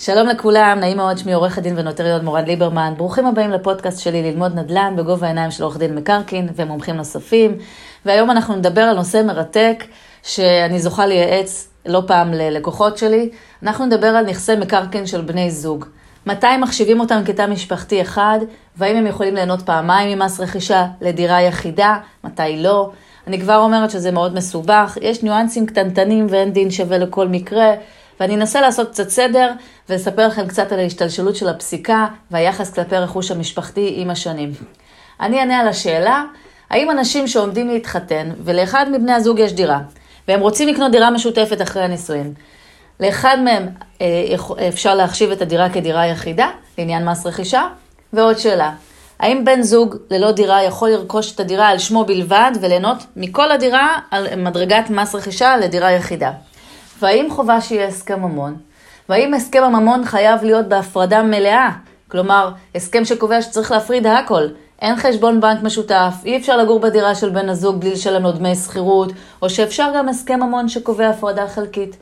שלום 0.00 0.28
לכולם, 0.28 0.78
נעים 0.80 0.96
מאוד, 0.96 1.18
שמי 1.18 1.32
עורכת 1.32 1.62
דין 1.62 1.78
ונוטריון 1.78 2.24
מורן 2.24 2.44
ליברמן. 2.44 2.94
ברוכים 2.96 3.26
הבאים 3.26 3.50
לפודקאסט 3.50 4.00
שלי 4.00 4.22
ללמוד 4.22 4.58
נדל"ן 4.58 4.94
בגובה 4.96 5.26
העיניים 5.26 5.50
של 5.50 5.62
עורך 5.62 5.78
דין 5.78 5.94
מקרקעין 5.94 6.48
ומומחים 6.56 6.96
נוספים. 6.96 7.56
והיום 8.06 8.30
אנחנו 8.30 8.56
נדבר 8.56 8.80
על 8.80 8.96
נושא 8.96 9.22
מרתק 9.26 9.84
שאני 10.22 10.78
זוכה 10.78 11.06
לייעץ 11.06 11.68
לא 11.86 12.02
פעם 12.06 12.32
ללקוחות 12.32 12.98
שלי. 12.98 13.30
אנחנו 13.62 13.86
נדבר 13.86 14.06
על 14.06 14.26
נכסי 14.26 14.56
מקרקעין 14.56 15.06
של 15.06 15.20
בני 15.20 15.50
זוג. 15.50 15.84
מתי 16.26 16.56
מחשיבים 16.60 17.00
אותם 17.00 17.22
כתא 17.26 17.46
משפחתי 17.46 18.02
אחד, 18.02 18.38
והאם 18.76 18.96
הם 18.96 19.06
יכולים 19.06 19.34
ליהנות 19.34 19.62
פעמיים 19.62 20.18
ממס 20.18 20.40
רכישה 20.40 20.86
לדירה 21.00 21.42
יחידה, 21.42 21.98
מתי 22.24 22.56
לא. 22.62 22.90
אני 23.26 23.40
כבר 23.40 23.56
אומרת 23.56 23.90
שזה 23.90 24.10
מאוד 24.10 24.34
מסובך, 24.34 24.98
יש 25.00 25.22
ניואנסים 25.22 25.66
קטנטנים 25.66 26.26
ואין 26.30 26.52
דין 26.52 26.70
שווה 26.70 26.98
לכל 26.98 27.28
מקרה. 27.28 27.74
ואני 28.20 28.34
אנסה 28.34 28.60
לעשות 28.60 28.90
קצת 28.90 29.08
סדר 29.08 29.52
ולספר 29.88 30.26
לכם 30.26 30.46
קצת 30.46 30.72
על 30.72 30.78
ההשתלשלות 30.78 31.36
של 31.36 31.48
הפסיקה 31.48 32.06
והיחס 32.30 32.74
כלפי 32.74 32.96
הרכוש 32.96 33.30
המשפחתי 33.30 33.92
עם 33.96 34.10
השנים. 34.10 34.52
אני 35.20 35.40
אענה 35.40 35.60
על 35.60 35.68
השאלה, 35.68 36.24
האם 36.70 36.90
אנשים 36.90 37.28
שעומדים 37.28 37.68
להתחתן 37.68 38.30
ולאחד 38.44 38.86
מבני 38.92 39.12
הזוג 39.12 39.38
יש 39.38 39.52
דירה, 39.52 39.80
והם 40.28 40.40
רוצים 40.40 40.68
לקנות 40.68 40.92
דירה 40.92 41.10
משותפת 41.10 41.62
אחרי 41.62 41.82
הנישואין, 41.82 42.34
לאחד 43.00 43.38
מהם 43.44 43.68
אה, 44.00 44.06
אפשר 44.68 44.94
להחשיב 44.94 45.30
את 45.30 45.42
הדירה 45.42 45.70
כדירה 45.70 46.06
יחידה, 46.06 46.50
לעניין 46.78 47.08
מס 47.08 47.26
רכישה? 47.26 47.62
ועוד 48.12 48.38
שאלה, 48.38 48.72
האם 49.20 49.44
בן 49.44 49.62
זוג 49.62 49.96
ללא 50.10 50.32
דירה 50.32 50.62
יכול 50.62 50.90
לרכוש 50.90 51.32
את 51.32 51.40
הדירה 51.40 51.68
על 51.68 51.78
שמו 51.78 52.04
בלבד 52.04 52.52
וליהנות 52.60 52.98
מכל 53.16 53.52
הדירה 53.52 53.98
על 54.10 54.36
מדרגת 54.36 54.90
מס 54.90 55.14
רכישה 55.14 55.56
לדירה 55.56 55.92
יחידה? 55.92 56.30
והאם 57.02 57.30
חובה 57.30 57.60
שיהיה 57.60 57.86
הסכם 57.86 58.22
ממון? 58.22 58.56
והאם 59.08 59.34
הסכם 59.34 59.62
הממון 59.62 60.04
חייב 60.04 60.44
להיות 60.44 60.68
בהפרדה 60.68 61.22
מלאה? 61.22 61.70
כלומר, 62.10 62.50
הסכם 62.74 63.04
שקובע 63.04 63.42
שצריך 63.42 63.70
להפריד 63.70 64.06
הכל. 64.06 64.42
אין 64.82 64.96
חשבון 64.96 65.40
בנק 65.40 65.62
משותף, 65.62 66.14
אי 66.24 66.36
אפשר 66.36 66.56
לגור 66.56 66.80
בדירה 66.80 67.14
של 67.14 67.30
בן 67.30 67.48
הזוג 67.48 67.80
בלי 67.80 67.90
לשלם 67.90 68.22
לו 68.22 68.32
דמי 68.32 68.54
שכירות, 68.54 69.12
או 69.42 69.50
שאפשר 69.50 69.90
גם 69.96 70.08
הסכם 70.08 70.42
ממון 70.42 70.68
שקובע 70.68 71.08
הפרדה 71.08 71.48
חלקית. 71.48 71.96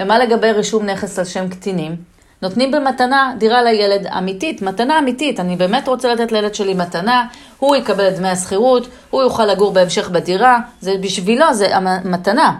ומה 0.00 0.18
לגבי 0.18 0.52
רישום 0.52 0.86
נכס 0.86 1.18
על 1.18 1.24
שם 1.24 1.48
קטינים? 1.48 1.96
נותנים 2.42 2.70
במתנה 2.70 3.34
דירה 3.38 3.62
לילד 3.62 4.06
אמיתית, 4.06 4.62
מתנה 4.62 4.98
אמיתית. 4.98 5.40
אני 5.40 5.56
באמת 5.56 5.88
רוצה 5.88 6.14
לתת 6.14 6.32
לילד 6.32 6.54
שלי 6.54 6.74
מתנה, 6.74 7.26
הוא 7.58 7.76
יקבל 7.76 8.08
את 8.08 8.16
דמי 8.18 8.28
השכירות, 8.28 8.88
הוא 9.10 9.22
יוכל 9.22 9.46
לגור 9.46 9.72
בהמשך 9.72 10.08
בדירה, 10.08 10.58
זה 10.80 10.94
בשבילו, 11.00 11.54
זה 11.54 11.68
מתנה. 12.04 12.56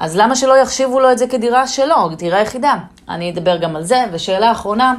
אז 0.00 0.16
למה 0.16 0.36
שלא 0.36 0.56
יחשיבו 0.56 1.00
לו 1.00 1.12
את 1.12 1.18
זה 1.18 1.26
כדירה 1.26 1.66
שלו, 1.66 2.08
דירה 2.16 2.40
יחידה? 2.40 2.74
אני 3.08 3.30
אדבר 3.30 3.56
גם 3.56 3.76
על 3.76 3.82
זה. 3.84 4.04
ושאלה 4.12 4.52
אחרונה, 4.52 4.94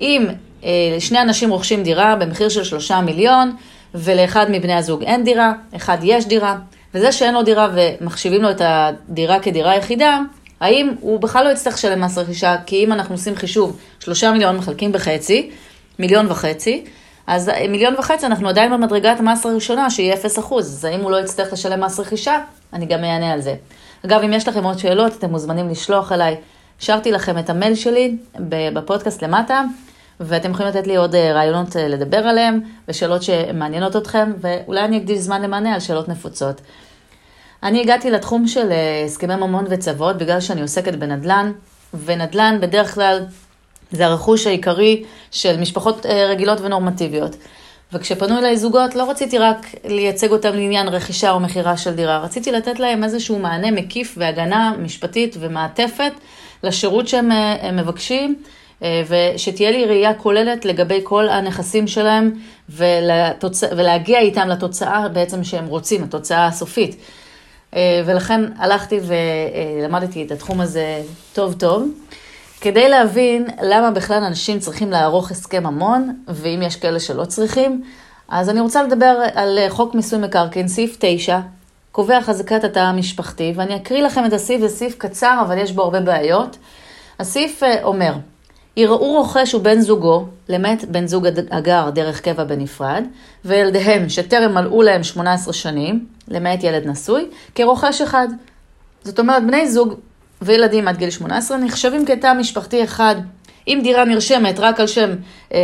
אם 0.00 0.26
אה, 0.64 0.70
שני 0.98 1.20
אנשים 1.20 1.50
רוכשים 1.50 1.82
דירה 1.82 2.16
במחיר 2.16 2.48
של 2.48 2.64
שלושה 2.64 3.00
מיליון, 3.00 3.56
ולאחד 3.94 4.46
מבני 4.50 4.74
הזוג 4.74 5.02
אין 5.02 5.24
דירה, 5.24 5.52
אחד 5.76 5.98
יש 6.02 6.26
דירה, 6.26 6.56
וזה 6.94 7.12
שאין 7.12 7.34
לו 7.34 7.42
דירה 7.42 7.68
ומחשיבים 7.74 8.42
לו 8.42 8.50
את 8.50 8.60
הדירה 8.64 9.40
כדירה 9.40 9.76
יחידה, 9.76 10.18
האם 10.60 10.94
הוא 11.00 11.20
בכלל 11.20 11.44
לא 11.44 11.50
יצטרך 11.50 11.74
לשלם 11.74 12.00
מס 12.00 12.18
רכישה? 12.18 12.56
כי 12.66 12.84
אם 12.84 12.92
אנחנו 12.92 13.14
עושים 13.14 13.36
חישוב, 13.36 13.76
שלושה 14.00 14.32
מיליון 14.32 14.56
מחלקים 14.56 14.92
בחצי, 14.92 15.50
מיליון 15.98 16.26
וחצי, 16.30 16.84
אז 17.26 17.50
מיליון 17.68 17.94
וחצי 17.98 18.26
אנחנו 18.26 18.48
עדיין 18.48 18.72
במדרגת 18.72 19.20
המס 19.20 19.46
הראשונה 19.46 19.90
שהיא 19.90 20.14
0 20.14 20.38
אחוז, 20.38 20.66
אז 20.66 20.84
האם 20.84 21.00
הוא 21.00 21.10
לא 21.10 21.20
יצטרך 21.20 21.52
לשלם 21.52 21.84
מס 21.84 22.00
רכישה? 22.00 22.38
אני 22.72 22.86
גם 22.86 23.04
אענה 23.04 23.32
על 23.32 23.40
זה. 23.40 23.54
אגב, 24.06 24.20
אם 24.20 24.32
יש 24.32 24.48
לכם 24.48 24.64
עוד 24.64 24.78
שאלות, 24.78 25.12
אתם 25.12 25.30
מוזמנים 25.30 25.68
לשלוח 25.68 26.12
אליי. 26.12 26.36
השארתי 26.80 27.12
לכם 27.12 27.38
את 27.38 27.50
המייל 27.50 27.74
שלי 27.74 28.16
בפודקאסט 28.72 29.22
למטה, 29.22 29.62
ואתם 30.20 30.50
יכולים 30.50 30.72
לתת 30.72 30.86
לי 30.86 30.96
עוד 30.96 31.14
אה, 31.14 31.32
רעיונות 31.32 31.76
אה, 31.76 31.88
לדבר 31.88 32.16
עליהם, 32.16 32.60
ושאלות 32.88 33.22
שמעניינות 33.22 33.96
אתכם, 33.96 34.32
ואולי 34.40 34.84
אני 34.84 34.98
אקדיש 34.98 35.18
זמן 35.18 35.42
למענה 35.42 35.74
על 35.74 35.80
שאלות 35.80 36.08
נפוצות. 36.08 36.60
אני 37.62 37.80
הגעתי 37.80 38.10
לתחום 38.10 38.46
של 38.46 38.72
אה, 38.72 39.02
הסכמי 39.04 39.36
ממון 39.36 39.64
וצוות 39.68 40.18
בגלל 40.18 40.40
שאני 40.40 40.62
עוסקת 40.62 40.94
בנדל"ן, 40.94 41.52
ונדל"ן 42.04 42.58
בדרך 42.60 42.94
כלל 42.94 43.20
זה 43.90 44.06
הרכוש 44.06 44.46
העיקרי 44.46 45.04
של 45.30 45.60
משפחות 45.60 46.06
רגילות 46.06 46.60
ונורמטיביות. 46.60 47.36
וכשפנו 47.94 48.38
אליי 48.38 48.56
זוגות, 48.56 48.94
לא 48.94 49.10
רציתי 49.10 49.38
רק 49.38 49.66
לייצג 49.84 50.30
אותם 50.30 50.54
לעניין 50.54 50.88
רכישה 50.88 51.30
או 51.30 51.40
מכירה 51.40 51.76
של 51.76 51.94
דירה, 51.94 52.18
רציתי 52.18 52.52
לתת 52.52 52.80
להם 52.80 53.04
איזשהו 53.04 53.38
מענה 53.38 53.70
מקיף 53.70 54.14
והגנה 54.18 54.72
משפטית 54.78 55.36
ומעטפת 55.40 56.12
לשירות 56.62 57.08
שהם 57.08 57.32
אה, 57.32 57.72
מבקשים, 57.72 58.34
אה, 58.82 59.02
ושתהיה 59.08 59.70
לי 59.70 59.84
ראייה 59.84 60.14
כוללת 60.14 60.64
לגבי 60.64 61.00
כל 61.02 61.28
הנכסים 61.28 61.86
שלהם, 61.86 62.32
ולתוצ... 62.68 63.62
ולהגיע 63.76 64.20
איתם 64.20 64.48
לתוצאה 64.48 65.08
בעצם 65.08 65.44
שהם 65.44 65.66
רוצים, 65.66 66.04
התוצאה 66.04 66.46
הסופית. 66.46 66.96
אה, 67.74 68.02
ולכן 68.06 68.40
הלכתי 68.58 68.98
ולמדתי 69.02 70.24
את 70.26 70.30
התחום 70.30 70.60
הזה 70.60 71.02
טוב 71.32 71.54
טוב. 71.58 71.88
כדי 72.64 72.88
להבין 72.88 73.46
למה 73.62 73.90
בכלל 73.90 74.22
אנשים 74.22 74.58
צריכים 74.58 74.90
לערוך 74.90 75.30
הסכם 75.30 75.66
ממון, 75.66 76.16
ואם 76.28 76.60
יש 76.62 76.76
כאלה 76.76 77.00
שלא 77.00 77.24
צריכים, 77.24 77.82
אז 78.28 78.50
אני 78.50 78.60
רוצה 78.60 78.82
לדבר 78.82 79.22
על 79.34 79.58
חוק 79.68 79.94
מיסוי 79.94 80.18
מקרקעין, 80.18 80.68
סעיף 80.68 80.96
9, 81.00 81.40
קובע 81.92 82.20
חזקת 82.20 82.64
התא 82.64 82.78
המשפחתי, 82.78 83.52
ואני 83.56 83.76
אקריא 83.76 84.02
לכם 84.02 84.26
את 84.26 84.32
הסעיף, 84.32 84.60
זה 84.60 84.68
סעיף 84.68 84.94
קצר, 84.98 85.38
אבל 85.46 85.58
יש 85.58 85.72
בו 85.72 85.82
הרבה 85.82 86.00
בעיות. 86.00 86.56
הסעיף 87.18 87.62
אה, 87.62 87.84
אומר, 87.84 88.14
יראו 88.76 89.12
רוכש 89.12 89.54
ובן 89.54 89.80
זוגו, 89.80 90.26
למעט 90.48 90.84
בן 90.84 91.06
זוג 91.06 91.26
הגר 91.50 91.90
דרך 91.90 92.20
קבע 92.20 92.44
בנפרד, 92.44 93.04
וילדיהם 93.44 94.08
שטרם 94.08 94.54
מלאו 94.54 94.82
להם 94.82 95.02
18 95.02 95.52
שנים, 95.52 96.06
למעט 96.28 96.62
ילד 96.62 96.86
נשוי, 96.86 97.26
כרוכש 97.54 98.00
אחד. 98.00 98.28
זאת 99.02 99.18
אומרת, 99.18 99.46
בני 99.46 99.68
זוג 99.68 99.94
וילדים 100.44 100.88
עד 100.88 100.96
גיל 100.96 101.10
18 101.10 101.56
נחשבים 101.56 102.06
כתא 102.06 102.32
משפחתי 102.32 102.84
אחד. 102.84 103.16
אם 103.68 103.80
דירה 103.82 104.04
נרשמת 104.04 104.58
רק 104.58 104.80
על 104.80 104.86
שם 104.86 105.10
אה, 105.54 105.58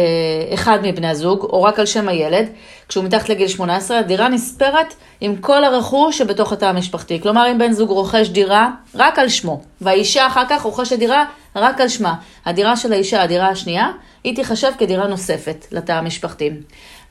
אחד 0.55 0.79
מבני 0.83 1.09
הזוג, 1.09 1.43
או 1.43 1.63
רק 1.63 1.79
על 1.79 1.87
שם 1.87 2.09
הילד, 2.09 2.47
כשהוא 2.89 3.05
מתחת 3.05 3.29
לגיל 3.29 3.49
18, 3.49 3.99
הדירה 3.99 4.29
נספרת 4.29 4.95
עם 5.21 5.37
כל 5.37 5.65
הרכוש 5.65 6.19
שבתוך 6.19 6.53
התא 6.53 6.65
המשפחתי. 6.65 7.21
כלומר, 7.21 7.51
אם 7.53 7.59
בן 7.59 7.73
זוג 7.73 7.91
רוכש 7.91 8.29
דירה 8.29 8.71
רק 8.95 9.19
על 9.19 9.29
שמו, 9.29 9.61
והאישה 9.81 10.27
אחר 10.27 10.43
כך 10.49 10.63
רוכשת 10.63 10.99
דירה 10.99 11.25
רק 11.57 11.81
על 11.81 11.89
שמה, 11.89 12.15
הדירה 12.47 12.77
של 12.77 12.93
האישה, 12.93 13.23
הדירה 13.23 13.49
השנייה, 13.49 13.91
היא 14.25 14.37
תיחשב 14.37 14.71
כדירה 14.79 15.07
נוספת 15.07 15.67
לתא 15.73 15.93
המשפחתי. 15.93 16.51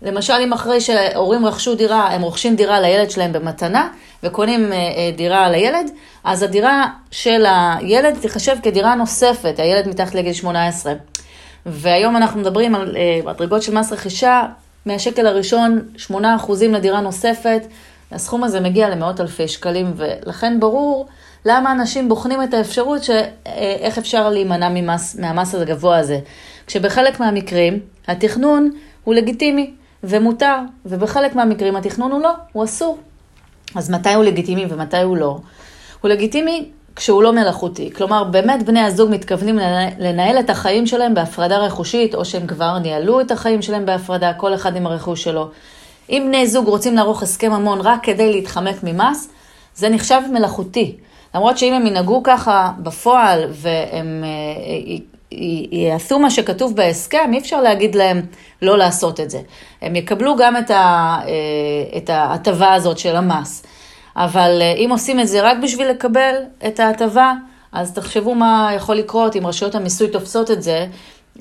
למשל, 0.02 0.34
אם 0.34 0.54
אחרי 0.54 0.82
שהורים 0.82 1.46
רכשו 1.46 1.76
דירה, 1.76 2.12
הם 2.12 2.22
רוכשים 2.22 2.56
דירה 2.56 2.80
לילד 2.80 3.12
שלהם 3.12 3.34
במתנה, 3.34 3.90
וקונים 4.24 4.74
אה, 4.74 4.78
אה, 4.78 5.12
דירה 5.16 5.50
לילד, 5.50 5.92
אז 6.24 6.44
הדירה 6.44 6.88
של 7.12 7.46
הילד 7.48 8.18
תיחשב 8.22 8.56
כדירה 8.64 8.96
נוספת, 8.96 9.60
הילד 9.60 9.88
מתחת 9.88 10.16
לגיל 10.16 10.34
18. 10.34 10.94
והיום 11.66 12.18
אנחנו 12.18 12.40
מדברים 12.40 12.76
על 12.76 12.98
אה, 12.98 13.32
מדרגות 13.34 13.64
של 13.64 13.74
מס 13.74 13.92
רכישה, 13.92 14.46
מהשקל 14.86 15.28
הראשון 15.28 15.82
8% 16.12 16.14
לדירה 16.62 17.02
נוספת, 17.02 17.62
הסכום 18.12 18.44
הזה 18.44 18.60
מגיע 18.60 18.90
למאות 18.90 19.22
אלפי 19.22 19.48
שקלים, 19.48 19.94
ולכן 19.96 20.60
ברור 20.60 21.08
למה 21.46 21.72
אנשים 21.72 22.10
בוחנים 22.10 22.44
את 22.44 22.54
האפשרות 22.54 23.04
שאיך 23.04 23.98
אפשר 23.98 24.30
להימנע 24.30 24.70
ממס, 24.70 25.16
מהמס 25.20 25.56
הגבוה 25.56 25.98
הזה. 25.98 26.20
כשבחלק 26.68 27.20
מהמקרים 27.20 27.80
התכנון 28.08 28.72
הוא 29.04 29.16
לגיטימי 29.16 29.74
ומותר, 30.04 30.56
ובחלק 30.86 31.36
מהמקרים 31.36 31.76
התכנון 31.76 32.12
הוא 32.12 32.22
לא, 32.22 32.32
הוא 32.52 32.64
אסור. 32.64 32.98
אז 33.76 33.90
מתי 33.90 34.14
הוא 34.14 34.24
לגיטימי 34.24 34.66
ומתי 34.70 35.02
הוא 35.02 35.18
לא? 35.18 35.40
הוא 36.02 36.10
לגיטימי 36.10 36.70
כשהוא 36.96 37.24
לא 37.24 37.34
מלאכותי. 37.34 37.92
כלומר, 37.96 38.24
באמת 38.24 38.64
בני 38.64 38.80
הזוג 38.80 39.12
מתכוונים 39.12 39.60
לנהל 40.00 40.40
את 40.40 40.50
החיים 40.50 40.88
שלהם 40.88 41.14
בהפרדה 41.14 41.58
רכושית, 41.58 42.16
או 42.16 42.26
שהם 42.26 42.48
כבר 42.48 42.80
ניהלו 42.80 43.22
את 43.22 43.32
החיים 43.32 43.62
שלהם 43.62 43.86
בהפרדה, 43.86 44.34
כל 44.34 44.54
אחד 44.54 44.76
עם 44.76 44.86
הרכוש 44.86 45.24
שלו. 45.24 45.50
אם 46.10 46.24
בני 46.28 46.48
זוג 46.48 46.68
רוצים 46.68 46.96
לערוך 46.96 47.24
הסכם 47.24 47.52
ממון 47.52 47.82
רק 47.82 48.00
כדי 48.04 48.32
להתחמק 48.32 48.76
ממס, 48.84 49.30
זה 49.76 49.90
נחשב 49.90 50.22
מלאכותי. 50.34 50.96
למרות 51.36 51.58
שאם 51.58 51.74
הם 51.74 51.88
ינהגו 51.88 52.24
ככה 52.24 52.72
בפועל 52.80 53.44
והם 53.50 54.24
אה, 54.24 54.98
יעשו 55.72 56.20
מה 56.20 56.32
שכתוב 56.32 56.76
בהסכם, 56.76 57.32
אי 57.34 57.40
אפשר 57.40 57.62
להגיד 57.62 57.96
להם 57.96 58.22
לא 58.62 58.78
לעשות 58.78 59.20
את 59.20 59.30
זה. 59.30 59.40
הם 59.82 59.96
יקבלו 59.96 60.36
גם 60.36 60.58
את, 60.58 60.72
אה, 60.72 61.20
ההטבה 62.08 62.74
הזאת 62.74 62.98
של 62.98 63.16
המס. 63.16 63.64
אבל 64.16 64.58
אה, 64.62 64.74
אם 64.74 64.90
עושים 64.92 65.20
את 65.20 65.28
זה 65.28 65.42
רק 65.42 65.58
בשביל 65.64 65.88
לקבל 65.88 66.36
את 66.68 66.80
ההטבה, 66.80 67.34
אז 67.72 67.94
תחשבו 67.94 68.36
מה 68.36 68.72
יכול 68.76 68.96
לקרות 68.96 69.36
אם 69.36 69.48
רשויות 69.48 69.76
המיסוי 69.76 70.08
תופסות 70.08 70.52
את 70.52 70.64
זה. 70.64 70.86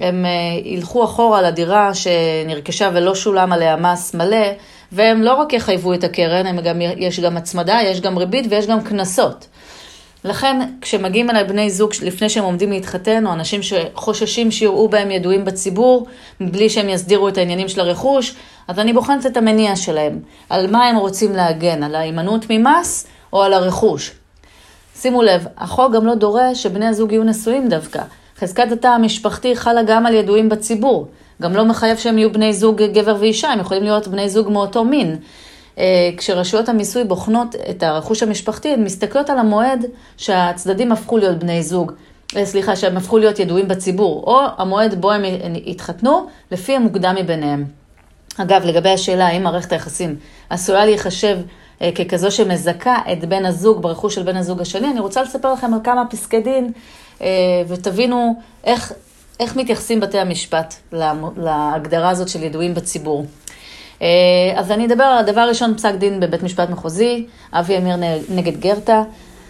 הם 0.01 0.27
אה, 0.27 0.31
ילכו 0.65 1.05
אחורה 1.05 1.43
לדירה 1.43 1.91
שנרכשה 1.95 2.91
ולא 2.95 3.15
שולם 3.15 3.53
עליה 3.53 3.77
מס 3.77 4.15
מלא, 4.15 4.47
והם 4.93 5.23
לא 5.23 5.35
רק 5.35 5.53
יחייבו 5.53 5.95
את 5.95 6.05
הקרן, 6.05 6.61
גם, 6.61 6.81
יש 6.81 7.21
גם 7.21 7.37
הצמדה, 7.37 7.79
יש 7.85 8.01
גם 8.01 8.19
ריבית 8.19 8.47
ויש 8.51 8.67
גם 8.67 8.81
קנסות. 8.81 9.47
לכן, 10.25 10.71
כשמגיעים 10.81 11.31
אליי 11.31 11.45
בני 11.45 11.71
זוג 11.71 11.93
לפני 12.03 12.29
שהם 12.29 12.45
עומדים 12.45 12.71
להתחתן, 12.71 13.27
או 13.27 13.33
אנשים 13.33 13.61
שחוששים 13.63 14.51
שיראו 14.51 14.89
בהם 14.89 15.11
ידועים 15.11 15.45
בציבור, 15.45 16.07
מבלי 16.41 16.71
שהם 16.71 16.89
יסדירו 16.89 17.29
את 17.29 17.39
העניינים 17.39 17.69
של 17.69 17.81
הרכוש, 17.81 18.35
אז 18.69 18.79
אני 18.79 18.93
בוחנת 18.93 19.27
את 19.27 19.37
המניע 19.37 19.77
שלהם, 19.77 20.19
על 20.51 20.71
מה 20.71 20.85
הם 20.87 20.97
רוצים 20.97 21.33
להגן, 21.33 21.83
על 21.83 21.95
ההימנעות 21.95 22.47
ממס 22.51 23.07
או 23.33 23.43
על 23.43 23.53
הרכוש. 23.53 24.13
שימו 24.97 25.23
לב, 25.23 25.47
החוק 25.57 25.93
גם 25.93 26.07
לא 26.07 26.15
דורש 26.15 26.63
שבני 26.63 26.87
הזוג 26.87 27.13
יהיו 27.13 27.25
נשואים 27.25 27.69
דווקא. 27.69 28.03
חזקת 28.41 28.73
התא 28.73 28.87
המשפחתי 28.87 29.57
חלה 29.57 29.83
גם 29.83 30.07
על 30.07 30.15
ידועים 30.15 30.49
בציבור. 30.49 31.09
גם 31.43 31.57
לא 31.57 31.65
מחייב 31.65 31.97
שהם 31.97 32.19
יהיו 32.19 32.33
בני 32.33 32.53
זוג 32.53 32.83
גבר 32.83 33.17
ואישה, 33.21 33.49
הם 33.49 33.61
יכולים 33.61 33.83
להיות 33.83 34.09
בני 34.09 34.29
זוג 34.29 34.49
מאותו 34.49 34.85
מין. 34.85 35.17
אה, 35.79 36.11
כשרשויות 36.17 36.69
המיסוי 36.69 37.05
בוחנות 37.05 37.55
את 37.71 37.83
הרכוש 37.83 38.23
המשפחתי, 38.23 38.73
הן 38.73 38.85
מסתכלות 38.85 39.31
על 39.31 39.39
המועד 39.39 39.85
שהצדדים 40.17 40.93
הפכו 40.93 41.19
להיות 41.19 41.39
בני 41.39 41.63
זוג. 41.63 41.93
אה, 42.37 42.47
סליחה, 42.47 42.77
שהם 42.77 42.97
הפכו 42.97 43.19
להיות 43.19 43.39
ידועים 43.39 43.69
בציבור, 43.69 44.23
או 44.27 44.41
המועד 44.59 45.01
בו 45.01 45.13
הם 45.13 45.23
התחתנו, 45.67 46.27
לפי 46.53 46.77
המוקדם 46.77 47.15
מביניהם. 47.19 47.65
אגב, 48.37 48.63
לגבי 48.65 48.89
השאלה 48.89 49.27
האם 49.27 49.43
מערכת 49.43 49.73
היחסים 49.73 50.17
עשויה 50.51 50.85
להיחשב 50.85 51.39
אה, 51.83 51.91
ככזו 51.93 52.31
שמזכה 52.31 52.97
את 53.13 53.25
בן 53.25 53.47
הזוג 53.47 53.83
ברכוש 53.83 54.15
של 54.15 54.23
בן 54.23 54.37
הזוג 54.37 54.61
השני, 54.61 54.91
אני 54.91 55.01
רוצה 55.01 55.23
לספר 55.23 55.53
לכם 55.53 55.75
על 55.75 55.81
כמה 55.85 56.05
פסקי 56.11 56.41
דין, 56.41 56.73
ותבינו 57.69 58.35
איך, 58.65 58.93
איך 59.41 59.57
מתייחסים 59.57 60.01
בתי 60.01 60.19
המשפט 60.19 60.75
להגדרה 61.37 62.11
הזאת 62.11 62.29
של 62.29 62.43
ידועים 62.43 62.75
בציבור. 62.75 63.27
אה, 64.03 64.07
אז 64.57 64.71
אני 64.71 64.87
אדבר 64.87 65.05
על 65.05 65.19
הדבר 65.19 65.41
הראשון, 65.41 65.77
פסק 65.77 65.95
דין 65.95 66.21
בבית 66.21 66.43
משפט 66.43 66.71
מחוזי, 66.71 67.27
אבי 67.53 67.79
אמיר 67.79 67.97
נגד 68.29 68.61
גרטה. 68.61 69.03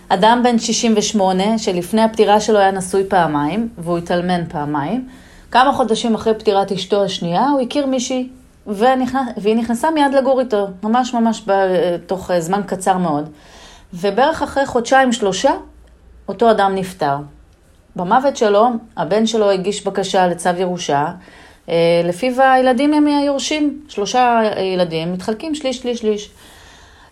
אדם 0.09 0.41
בן 0.45 0.59
68, 0.59 1.59
שלפני 1.59 2.03
הפטירה 2.03 2.41
שלו 2.41 2.59
היה 2.59 2.71
נשוי 2.71 3.05
פעמיים, 3.09 3.69
והוא 3.79 3.99
התאלמן 3.99 4.45
פעמיים. 4.49 5.09
כמה 5.51 5.73
חודשים 5.73 6.15
אחרי 6.15 6.35
פטירת 6.35 6.73
אשתו 6.73 7.05
השנייה, 7.05 7.49
הוא 7.49 7.61
הכיר 7.61 7.87
מישהי, 7.87 8.29
ונכנס, 8.67 9.29
והיא 9.37 9.57
נכנסה 9.57 9.91
מיד 9.91 10.15
לגור 10.15 10.41
איתו, 10.41 10.67
ממש 10.83 11.15
ממש 11.15 11.43
בתוך 11.47 12.31
אה, 12.31 12.41
זמן 12.41 12.61
קצר 12.67 12.99
מאוד. 12.99 13.29
ובערך 13.95 14.43
אחרי 14.43 14.67
חודשיים-שלושה, 14.67 15.53
אותו 16.29 16.51
אדם 16.51 16.75
נפטר. 16.75 17.17
במוות 17.97 18.37
שלו, 18.37 18.69
הבן 18.97 19.27
שלו 19.27 19.51
הגיש 19.51 19.87
בקשה 19.87 20.27
לצו 20.27 20.51
ירושה, 20.59 21.07
לפיו 22.05 22.43
הילדים 22.43 22.95
הם 22.95 23.07
היורשים, 23.07 23.81
שלושה 23.89 24.41
ילדים 24.75 25.13
מתחלקים 25.13 25.55
שליש, 25.55 25.79
שליש, 25.79 25.99
שליש. 25.99 26.31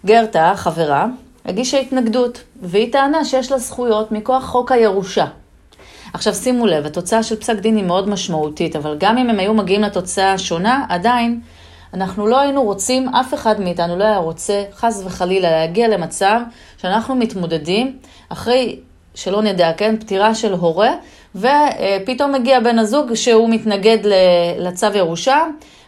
גרטה, 0.07 0.53
חברה, 0.57 1.07
הגישה 1.45 1.79
התנגדות, 1.79 2.43
והיא 2.63 2.93
טענה 2.93 3.25
שיש 3.25 3.53
לה 3.53 3.59
זכויות 3.59 4.13
מכוח 4.13 4.45
חוק 4.45 4.73
הירושה. 4.73 5.27
עכשיו 6.13 6.35
שימו 6.35 6.67
לב, 6.67 6.87
התוצאה 6.87 7.23
של 7.23 7.37
פסק 7.37 7.59
דין 7.59 7.77
היא 7.77 7.85
מאוד 7.85 8.09
משמעותית, 8.09 8.77
אבל 8.77 8.97
גם 8.99 9.19
אם 9.19 9.31
הם 9.31 9.39
היו 9.39 9.55
מגיעים 9.55 9.83
לתוצאה 9.83 10.39
שונה, 10.39 10.87
עדיין 10.89 11.41
אנחנו 11.95 12.27
לא 12.27 12.41
היינו 12.41 12.63
רוצים, 12.63 13.09
אף 13.09 13.35
אחד 13.35 13.61
מאיתנו 13.61 13.97
לא 13.97 14.05
היה 14.05 14.17
רוצה, 14.17 14.65
חס 14.75 15.03
וחלילה, 15.05 15.51
להגיע 15.51 15.89
למצב 15.89 16.41
שאנחנו 16.79 17.15
מתמודדים 17.15 17.99
אחרי, 18.29 18.79
שלא 19.15 19.43
נדע, 19.43 19.73
כן, 19.77 19.97
פטירה 20.01 20.35
של 20.35 20.53
הורה, 20.53 20.91
ופתאום 21.37 22.33
מגיע 22.33 22.61
בן 22.61 22.79
הזוג 22.79 23.15
שהוא 23.15 23.51
מתנגד 23.51 23.99
לצו 24.59 24.87
ירושה, 24.95 25.45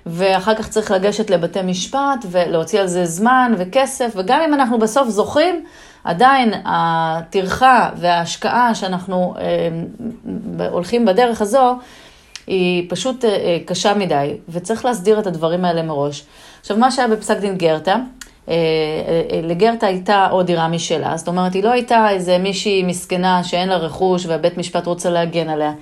ואחר 0.06 0.54
כך 0.54 0.68
צריך 0.68 0.90
לגשת 0.90 1.30
לבתי 1.30 1.62
משפט 1.62 2.26
ולהוציא 2.30 2.80
על 2.80 2.86
זה 2.86 3.04
זמן 3.04 3.52
וכסף, 3.58 4.12
וגם 4.16 4.40
אם 4.40 4.54
אנחנו 4.54 4.78
בסוף 4.78 5.08
זוכים, 5.08 5.64
עדיין 6.04 6.52
הטרחה 6.64 7.90
וההשקעה 7.96 8.74
שאנחנו 8.74 9.34
אה, 9.38 10.68
הולכים 10.68 11.04
בדרך 11.04 11.42
הזו, 11.42 11.76
היא 12.46 12.86
פשוט 12.90 13.24
אה, 13.24 13.58
קשה 13.66 13.94
מדי, 13.94 14.36
וצריך 14.48 14.84
להסדיר 14.84 15.20
את 15.20 15.26
הדברים 15.26 15.64
האלה 15.64 15.82
מראש. 15.82 16.24
עכשיו, 16.60 16.76
מה 16.76 16.90
שהיה 16.90 17.08
בפסק 17.08 17.38
דין 17.38 17.56
גרטה, 17.56 17.96
לגרטה 19.42 19.86
הייתה 19.86 20.26
עוד 20.30 20.46
דירה 20.46 20.68
משלה, 20.68 21.16
זאת 21.16 21.28
אומרת, 21.28 21.54
היא 21.54 21.64
לא 21.64 21.70
הייתה 21.70 22.10
איזה 22.10 22.38
מישהי 22.38 22.82
מסכנה 22.82 23.44
שאין 23.44 23.68
לה 23.68 23.76
רכוש 23.76 24.26
והבית 24.26 24.58
משפט 24.58 24.86
רוצה 24.86 25.10
להגן 25.10 25.48
עליה. 25.48 25.72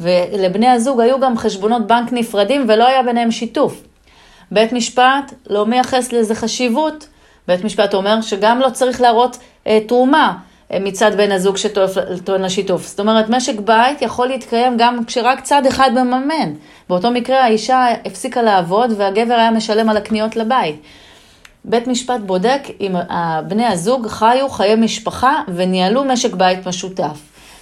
ולבני 0.00 0.68
הזוג 0.68 1.00
היו 1.00 1.20
גם 1.20 1.38
חשבונות 1.38 1.86
בנק 1.86 2.12
נפרדים 2.12 2.64
ולא 2.68 2.86
היה 2.86 3.02
ביניהם 3.02 3.30
שיתוף. 3.30 3.82
בית 4.50 4.72
משפט 4.72 5.34
לא 5.50 5.66
מייחס 5.66 6.12
לזה 6.12 6.34
חשיבות. 6.34 7.08
בית 7.48 7.64
משפט 7.64 7.94
אומר 7.94 8.20
שגם 8.20 8.60
לא 8.60 8.70
צריך 8.70 9.00
להראות 9.00 9.38
אה, 9.66 9.78
תרומה 9.86 10.36
מצד 10.80 11.10
בן 11.16 11.32
הזוג 11.32 11.56
שטוען 11.56 12.42
לשיתוף. 12.42 12.86
זאת 12.86 13.00
אומרת, 13.00 13.28
משק 13.28 13.60
בית 13.60 14.02
יכול 14.02 14.26
להתקיים 14.26 14.74
גם 14.78 15.04
כשרק 15.04 15.40
צד 15.40 15.66
אחד 15.66 15.90
מממן. 15.94 16.52
באותו 16.88 17.10
מקרה 17.10 17.44
האישה 17.44 17.86
הפסיקה 18.04 18.42
לעבוד 18.42 18.92
והגבר 18.96 19.34
היה 19.34 19.50
משלם 19.50 19.88
על 19.88 19.96
הקניות 19.96 20.36
לבית. 20.36 20.82
בית 21.68 21.86
משפט 21.86 22.20
בודק 22.26 22.60
אם 22.80 22.94
בני 23.48 23.66
הזוג 23.66 24.06
חיו 24.06 24.48
חיי 24.48 24.74
משפחה 24.74 25.42
וניהלו 25.54 26.04
משק 26.04 26.34
בית 26.34 26.66
משותף. 26.66 27.18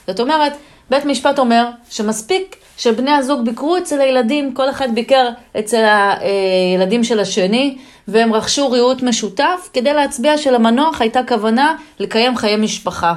זאת 0.07 0.21
אומרת, 0.21 0.53
בית 0.91 1.05
משפט 1.05 1.39
אומר 1.39 1.67
שמספיק 1.91 2.57
שבני 2.79 3.11
הזוג 3.11 3.45
ביקרו 3.45 3.77
אצל 3.77 4.01
הילדים, 4.01 4.55
כל 4.55 4.71
אחד 4.71 4.95
ביקר 4.95 5.29
אצל 5.59 5.85
הילדים 5.85 7.05
של 7.05 7.21
השני, 7.21 7.79
והם 8.09 8.35
רכשו 8.35 8.71
ריהוט 8.71 9.03
משותף 9.03 9.69
כדי 9.73 9.93
להצביע 9.93 10.39
שלמנוח 10.39 11.01
הייתה 11.01 11.21
כוונה 11.29 11.77
לקיים 11.99 12.37
חיי 12.37 12.57
משפחה. 12.57 13.15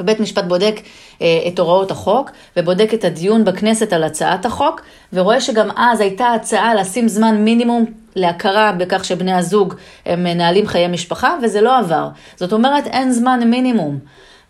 ובית 0.00 0.20
משפט 0.20 0.44
בודק 0.44 0.80
אה, 1.22 1.26
את 1.48 1.58
הוראות 1.58 1.90
החוק, 1.90 2.30
ובודק 2.56 2.94
את 2.94 3.04
הדיון 3.04 3.44
בכנסת 3.44 3.92
על 3.92 4.04
הצעת 4.04 4.46
החוק, 4.46 4.80
ורואה 5.12 5.40
שגם 5.40 5.70
אז 5.76 6.00
הייתה 6.00 6.32
הצעה 6.32 6.74
לשים 6.74 7.08
זמן 7.08 7.44
מינימום 7.44 7.84
להכרה 8.16 8.72
בכך 8.72 9.04
שבני 9.04 9.32
הזוג 9.32 9.74
הם 10.06 10.24
מנהלים 10.24 10.66
חיי 10.66 10.88
משפחה, 10.88 11.36
וזה 11.42 11.60
לא 11.60 11.78
עבר. 11.78 12.08
זאת 12.36 12.52
אומרת, 12.52 12.86
אין 12.86 13.12
זמן 13.12 13.50
מינימום. 13.50 13.98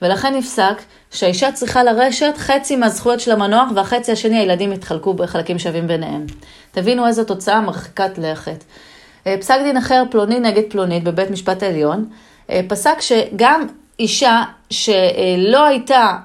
ולכן 0.03 0.35
נפסק 0.35 0.83
שהאישה 1.11 1.53
צריכה 1.53 1.83
לרשת 1.85 2.35
חצי 2.37 2.77
מהזכויות 2.77 3.21
של 3.21 3.33
המנוח, 3.33 3.71
והחצי 3.75 4.13
השני 4.13 4.39
הילדים 4.39 4.73
יתחלקו 4.73 5.15
בחלקים 5.15 5.59
שווים 5.59 5.87
ביניהם. 5.87 6.27
תבינו 6.71 7.07
איזו 7.07 7.25
תוצאה 7.25 7.61
מרחיקת 7.61 8.19
לכת. 8.19 8.65
אה, 9.27 9.37
פסק 9.41 9.59
דין 9.65 9.77
אחר, 9.77 10.03
פלוני 10.11 10.41
נגד 10.41 10.63
פלונית 10.69 11.05
בבית 11.05 11.31
משפט 11.31 11.63
העליון, 11.63 12.09
אה, 12.51 12.61
פסק 12.69 13.01
שגם 13.01 13.67
אישה 14.01 14.43
שלא 14.71 15.65
הייתה 15.65 16.17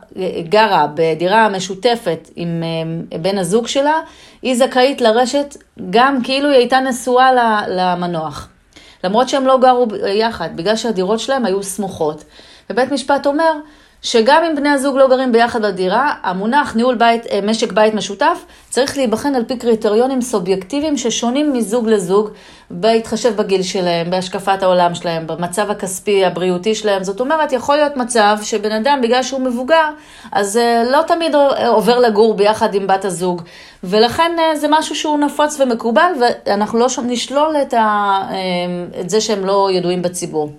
גרה 0.50 0.88
בדירה 0.94 1.50
משותפת 1.50 2.30
עם 2.36 2.64
אה, 2.64 3.18
בן 3.18 3.38
הזוג 3.38 3.68
שלה, 3.68 4.00
היא 4.42 4.56
זכאית 4.56 5.02
לרשת 5.02 5.58
גם 5.90 6.24
כאילו 6.24 6.50
היא 6.50 6.58
הייתה 6.58 6.80
נשואה 6.80 7.32
למנוח. 7.68 8.50
למרות 9.04 9.30
שהם 9.30 9.48
לא 9.48 9.58
גרו 9.58 9.88
יחד, 10.08 10.50
בגלל 10.56 10.76
שהדירות 10.76 11.20
שלהם 11.20 11.46
היו 11.46 11.64
סמוכות. 11.64 12.24
ובית 12.70 12.92
משפט 12.92 13.28
אומר 13.28 13.54
שגם 14.06 14.44
אם 14.44 14.56
בני 14.56 14.70
הזוג 14.70 14.98
לא 14.98 15.08
גרים 15.08 15.32
ביחד 15.32 15.66
בדירה, 15.66 16.14
המונח 16.24 16.76
ניהול 16.76 16.96
בית, 16.96 17.26
אה, 17.32 17.40
משק 17.44 17.72
בית 17.72 17.94
משותף 17.94 18.46
צריך 18.70 18.98
להיבחן 18.98 19.36
על 19.36 19.44
פי 19.44 19.58
קריטריונים 19.58 20.22
סובייקטיביים 20.22 20.98
ששונים 20.98 21.54
מזוג 21.54 21.88
לזוג, 21.88 22.30
בהתחשב 22.72 23.36
בגיל 23.36 23.64
שלהם, 23.64 24.10
בהשקפת 24.10 24.64
העולם 24.64 24.96
שלהם, 24.96 25.28
במצב 25.28 25.72
הכספי, 25.72 26.26
הבריאותי 26.26 26.76
שלהם. 26.76 27.04
זאת 27.04 27.20
אומרת, 27.20 27.52
יכול 27.52 27.76
להיות 27.76 27.98
מצב 27.98 28.38
שבן 28.44 28.72
אדם, 28.72 29.00
בגלל 29.04 29.24
שהוא 29.24 29.42
מבוגר, 29.42 29.90
אז 30.32 30.58
אה, 30.58 30.84
לא 30.92 31.02
תמיד 31.08 31.36
עובר 31.68 32.00
לגור 32.00 32.34
ביחד 32.34 32.76
עם 32.76 32.88
בת 32.88 33.06
הזוג. 33.06 33.42
ולכן 33.84 34.32
אה, 34.40 34.56
זה 34.56 34.68
משהו 34.70 34.96
שהוא 34.96 35.20
נפוץ 35.20 35.60
ומקובל, 35.60 36.12
ואנחנו 36.20 36.80
לא 36.80 36.88
נשלול 37.04 37.56
את, 37.62 37.74
ה, 37.74 38.20
את 39.00 39.10
זה 39.10 39.22
שהם 39.22 39.46
לא 39.46 39.70
ידועים 39.72 40.02
בציבור. 40.02 40.50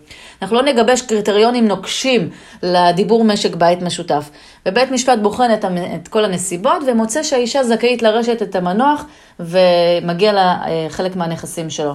אנחנו 0.43 0.57
לא 0.57 0.62
נגבש 0.62 1.02
קריטריונים 1.02 1.69
נוקשים 1.69 2.31
לדיבור 2.62 3.25
משק 3.25 3.55
בית 3.55 3.83
משותף. 3.83 4.31
ובית 4.66 4.90
משפט 4.90 5.19
בוחן 5.23 5.55
את, 5.55 5.64
את 5.95 6.09
כל 6.09 6.25
הנסיבות 6.25 6.83
ומוצא 6.87 7.23
שהאישה 7.23 7.64
זכאית 7.64 8.02
לרשת 8.02 8.43
את 8.43 8.55
המנוח 8.55 9.05
ומגיע 9.40 10.33
לה 10.33 10.59
אה, 10.66 10.87
חלק 10.88 11.16
מהנכסים 11.16 11.71
שלו. 11.71 11.95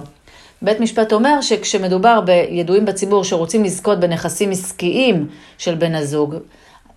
בית 0.62 0.80
משפט 0.80 1.12
אומר 1.12 1.40
שכשמדובר 1.40 2.20
בידועים 2.20 2.84
בציבור 2.84 3.24
שרוצים 3.24 3.64
לזכות 3.64 4.00
בנכסים 4.00 4.50
עסקיים 4.50 5.26
של 5.58 5.74
בן 5.74 5.94
הזוג, 5.94 6.34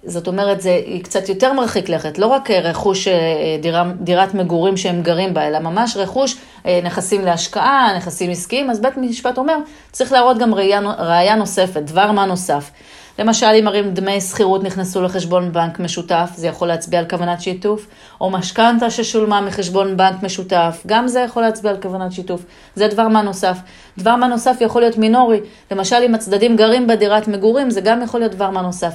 זאת 0.06 0.28
אומרת, 0.28 0.62
זה 0.62 0.82
קצת 1.04 1.30
יותר 1.30 1.54
מרחיק 1.54 1.90
לכת, 1.90 2.18
לא 2.18 2.28
רק 2.28 2.52
רכוש, 2.52 3.08
אה, 3.08 3.14
דירה, 3.62 3.92
דירת 4.00 4.34
מגורים 4.34 4.78
שהם 4.78 5.02
גרים 5.02 5.34
בה, 5.34 5.48
אלא 5.48 5.60
ממש 5.60 5.98
רכוש, 5.98 6.38
אה, 6.66 6.80
נכסים 6.84 7.26
להשקעה, 7.26 7.98
נכסים 7.98 8.32
עסקיים, 8.32 8.70
אז 8.70 8.82
בית 8.82 8.98
משפט 8.98 9.38
אומר, 9.38 9.58
צריך 9.92 10.12
להראות 10.12 10.38
גם 10.38 10.54
ראייה, 10.54 10.80
ראייה 10.98 11.36
נוספת, 11.36 11.82
דבר 11.82 12.12
מה 12.12 12.26
נוסף. 12.26 12.72
למשל, 13.20 13.46
אם 13.60 13.66
מראים 13.66 13.94
דמי 13.94 14.22
שכירות 14.22 14.64
נכנסו 14.64 15.02
לחשבון 15.02 15.52
בנק 15.52 15.80
משותף, 15.80 16.30
זה 16.36 16.48
יכול 16.48 16.68
להצביע 16.68 17.00
על 17.00 17.06
כוונת 17.10 17.42
שיתוף, 17.42 17.88
או 18.22 18.30
משכנתה 18.30 18.90
ששולמה 18.90 19.42
מחשבון 19.42 19.98
בנק 19.98 20.24
משותף, 20.24 20.84
גם 20.88 21.08
זה 21.08 21.20
יכול 21.20 21.44
להצביע 21.44 21.72
על 21.72 21.82
כוונת 21.82 22.12
שיתוף. 22.12 22.46
זה 22.76 22.88
דבר 22.88 23.08
מה 23.08 23.22
נוסף. 23.22 23.58
דבר 23.98 24.16
מה 24.16 24.28
נוסף 24.28 24.58
יכול 24.62 24.82
להיות 24.82 24.98
מינורי, 24.98 25.40
למשל 25.72 25.96
אם 26.06 26.16
הצדדים 26.16 26.56
גרים 26.56 26.88
בדירת 26.88 27.28
מגורים, 27.28 27.70
זה 27.70 27.82
גם 27.82 28.02
יכול 28.02 28.20
להיות 28.20 28.32
דבר 28.32 28.50
מה 28.50 28.62
נוסף. 28.62 28.94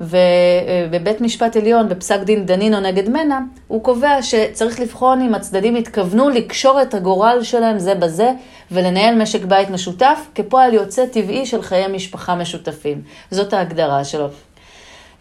ובבית 0.00 1.20
משפט 1.20 1.56
עליון, 1.56 1.88
בפסק 1.88 2.20
דין 2.20 2.46
דנינו 2.46 2.80
נגד 2.80 3.08
מנע, 3.08 3.38
הוא 3.68 3.82
קובע 3.82 4.22
שצריך 4.22 4.80
לבחון 4.80 5.20
אם 5.20 5.34
הצדדים 5.34 5.76
התכוונו 5.76 6.28
לקשור 6.28 6.82
את 6.82 6.94
הגורל 6.94 7.38
שלהם 7.42 7.78
זה 7.78 7.94
בזה 7.94 8.30
ולנהל 8.70 9.22
משק 9.22 9.44
בית 9.44 9.70
משותף 9.70 10.18
כפועל 10.34 10.74
יוצא 10.74 11.06
טבעי 11.06 11.46
של 11.46 11.62
חיי 11.62 11.86
משפחה 11.86 12.34
משותפים. 12.34 13.02
זאת 13.30 13.52
ההגדרה 13.52 14.04
שלו. 14.04 14.28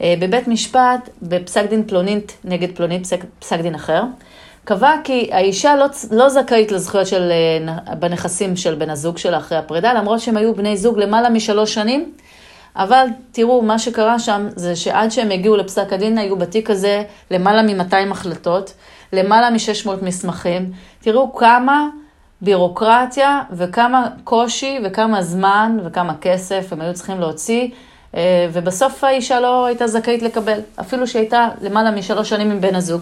אה, 0.02 0.14
בבית 0.20 0.48
משפט, 0.48 1.10
בפסק 1.22 1.70
דין 1.70 1.84
פלונית 1.88 2.38
נגד 2.44 2.76
פלונית, 2.76 3.04
פסק, 3.04 3.20
פסק 3.40 3.60
דין 3.60 3.76
אחר, 3.76 4.04
קבע 4.66 4.94
כי 5.04 5.30
האישה 5.32 5.76
לא, 5.76 5.86
לא 6.12 6.30
זכאית 6.30 6.72
לזכויות 6.72 7.08
של, 7.08 7.32
אה, 7.32 7.96
בנכסים 7.96 8.56
של 8.56 8.76
בן 8.76 8.90
הזוג 8.90 9.18
שלה 9.18 9.38
אחרי 9.38 9.58
הפרידה, 9.58 9.94
למרות 9.94 10.20
שהם 10.20 10.38
היו 10.38 10.56
בני 10.56 10.78
זוג 10.78 11.00
למעלה 11.00 11.30
משלוש 11.30 11.74
שנים. 11.74 12.14
אבל 12.76 13.06
תראו, 13.32 13.62
מה 13.62 13.80
שקרה 13.80 14.20
שם 14.20 14.48
זה 14.56 14.76
שעד 14.76 15.12
שהם 15.12 15.32
הגיעו 15.32 15.56
לפסק 15.56 15.94
הדין, 15.94 16.18
היו 16.18 16.38
בתיק 16.38 16.70
הזה 16.70 17.04
למעלה 17.32 17.62
מ-200 17.62 18.12
החלטות, 18.12 18.74
למעלה 19.14 19.50
מ-600 19.50 19.90
מסמכים. 20.02 20.72
תראו 21.02 21.36
כמה 21.36 21.88
בירוקרטיה 22.42 23.42
וכמה 23.52 24.08
קושי 24.24 24.80
וכמה 24.84 25.22
זמן 25.22 25.78
וכמה 25.86 26.14
כסף 26.22 26.68
הם 26.72 26.82
היו 26.82 26.94
צריכים 26.94 27.20
להוציא, 27.20 27.68
אה, 28.16 28.48
ובסוף 28.54 29.04
האישה 29.04 29.40
לא 29.40 29.66
הייתה 29.66 29.88
זכאית 29.88 30.22
לקבל, 30.22 30.60
אפילו 30.80 31.08
שהייתה 31.08 31.50
למעלה 31.62 31.92
משלוש 31.92 32.30
שנים 32.30 32.52
עם 32.52 32.62
בן 32.62 32.76
הזוג. 32.76 33.02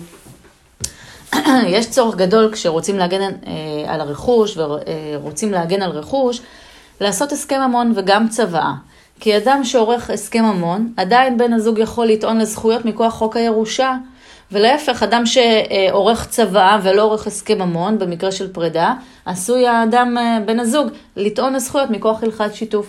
יש 1.67 1.89
צורך 1.89 2.15
גדול 2.15 2.51
כשרוצים 2.51 2.97
להגן 2.97 3.21
אה, 3.21 3.31
על 3.87 4.01
הרכוש 4.01 4.57
ורוצים 4.57 5.51
להגן 5.51 5.81
על 5.81 5.91
רכוש, 5.91 6.41
לעשות 7.01 7.31
הסכם 7.31 7.61
ממון 7.61 7.93
וגם 7.95 8.29
צוואה. 8.29 8.73
כי 9.23 9.37
אדם 9.37 9.63
שעורך 9.63 10.09
הסכם 10.09 10.43
ממון, 10.43 10.93
עדיין 10.97 11.37
בן 11.37 11.53
הזוג 11.53 11.79
יכול 11.79 12.07
לטעון 12.07 12.37
לזכויות 12.37 12.85
מכוח 12.85 13.13
חוק 13.13 13.37
הירושה, 13.37 13.95
ולהפך, 14.51 15.03
אדם 15.03 15.23
שעורך 15.25 16.27
צוואה 16.29 16.79
ולא 16.83 17.01
עורך 17.01 17.27
הסכם 17.27 17.61
ממון, 17.61 17.99
במקרה 17.99 18.31
של 18.31 18.53
פרידה, 18.53 18.93
עשוי 19.25 19.67
האדם, 19.67 20.17
אה, 20.17 20.37
בן 20.45 20.59
הזוג, 20.59 20.87
לטעון 21.15 21.53
לזכויות 21.53 21.89
מכוח 21.89 22.23
הלכת 22.23 22.55
שיתוף. 22.55 22.87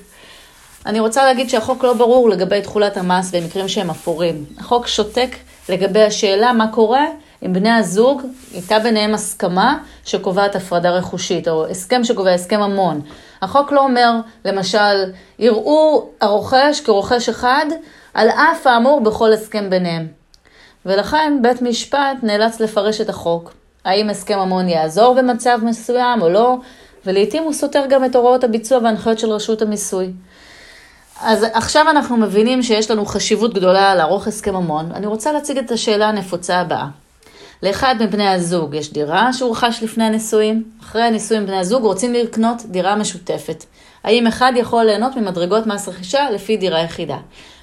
אני 0.86 1.00
רוצה 1.00 1.24
להגיד 1.24 1.50
שהחוק 1.50 1.84
לא 1.84 1.92
ברור 1.92 2.30
לגבי 2.30 2.62
תכולת 2.62 2.96
המס 2.96 3.34
במקרים 3.34 3.68
שהם 3.68 3.90
אפורים. 3.90 4.44
החוק 4.58 4.86
שותק 4.86 5.36
לגבי 5.68 6.02
השאלה 6.02 6.52
מה 6.52 6.72
קורה 6.72 7.04
אם 7.46 7.52
בני 7.52 7.70
הזוג, 7.70 8.22
הייתה 8.52 8.78
ביניהם 8.78 9.14
הסכמה 9.14 9.78
שקובעת 10.04 10.56
הפרדה 10.56 10.90
רכושית, 10.90 11.48
או 11.48 11.66
הסכם 11.66 12.04
שקובע 12.04 12.32
הסכם 12.32 12.60
ממון. 12.60 13.00
החוק 13.44 13.72
לא 13.72 13.80
אומר, 13.80 14.12
למשל, 14.44 15.12
יראו 15.38 16.08
הרוכש 16.20 16.80
כרוכש 16.84 17.28
אחד, 17.28 17.66
על 18.14 18.28
אף 18.28 18.66
האמור 18.66 19.00
בכל 19.00 19.32
הסכם 19.32 19.70
ביניהם. 19.70 20.06
ולכן 20.86 21.38
בית 21.42 21.62
משפט 21.62 22.16
נאלץ 22.22 22.60
לפרש 22.60 23.00
את 23.00 23.08
החוק. 23.08 23.52
האם 23.84 24.10
הסכם 24.10 24.38
ממון 24.38 24.68
יעזור 24.68 25.14
במצב 25.14 25.58
מסוים 25.62 26.22
או 26.22 26.28
לא, 26.28 26.56
ולעיתים 27.06 27.42
הוא 27.42 27.52
סותר 27.52 27.84
גם 27.88 28.04
את 28.04 28.16
הוראות 28.16 28.44
הביצוע 28.44 28.78
וההנחיות 28.78 29.18
של 29.18 29.30
רשות 29.30 29.62
המיסוי. 29.62 30.12
אז 31.20 31.46
עכשיו 31.52 31.90
אנחנו 31.90 32.16
מבינים 32.16 32.62
שיש 32.62 32.90
לנו 32.90 33.06
חשיבות 33.06 33.54
גדולה 33.54 33.94
לערוך 33.94 34.26
הסכם 34.26 34.54
ממון. 34.54 34.92
אני 34.94 35.06
רוצה 35.06 35.32
להציג 35.32 35.58
את 35.58 35.70
השאלה 35.70 36.08
הנפוצה 36.08 36.60
הבאה. 36.60 36.86
לאחד 37.64 37.94
מבני 38.00 38.28
הזוג 38.28 38.74
יש 38.74 38.92
דירה 38.92 39.32
שהוא 39.32 39.52
רכש 39.52 39.82
לפני 39.82 40.04
הנישואים, 40.04 40.64
אחרי 40.82 41.02
הנישואים 41.02 41.46
בני 41.46 41.56
הזוג 41.56 41.82
רוצים 41.82 42.12
לקנות 42.12 42.62
דירה 42.66 42.96
משותפת. 42.96 43.64
האם 44.04 44.26
אחד 44.26 44.52
יכול 44.56 44.84
ליהנות 44.84 45.16
ממדרגות 45.16 45.66
מס 45.66 45.88
רכישה 45.88 46.30
לפי 46.30 46.56
דירה 46.56 46.80
יחידה? 46.80 47.16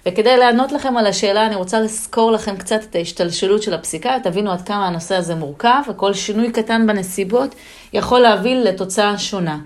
וכדי 0.05 0.38
לענות 0.38 0.72
לכם 0.72 0.98
על 0.98 1.08
השאלה, 1.08 1.46
אני 1.46 1.55
רוצה 1.55 1.79
לזכור 1.79 2.31
לכם 2.31 2.58
קצת 2.58 2.79
את 2.89 2.96
ההשתלשלות 2.96 3.63
של 3.63 3.74
הפסיקה, 3.74 4.17
תבינו 4.24 4.51
עד 4.51 4.62
כמה 4.62 4.88
הנושא 4.88 5.15
הזה 5.15 5.36
מורכב, 5.36 5.81
וכל 5.89 6.13
שינוי 6.13 6.51
קטן 6.51 6.88
בנסיבות 6.88 7.55
יכול 7.93 8.20
להביא 8.20 8.55
לתוצאה 8.55 9.17
שונה. 9.17 9.58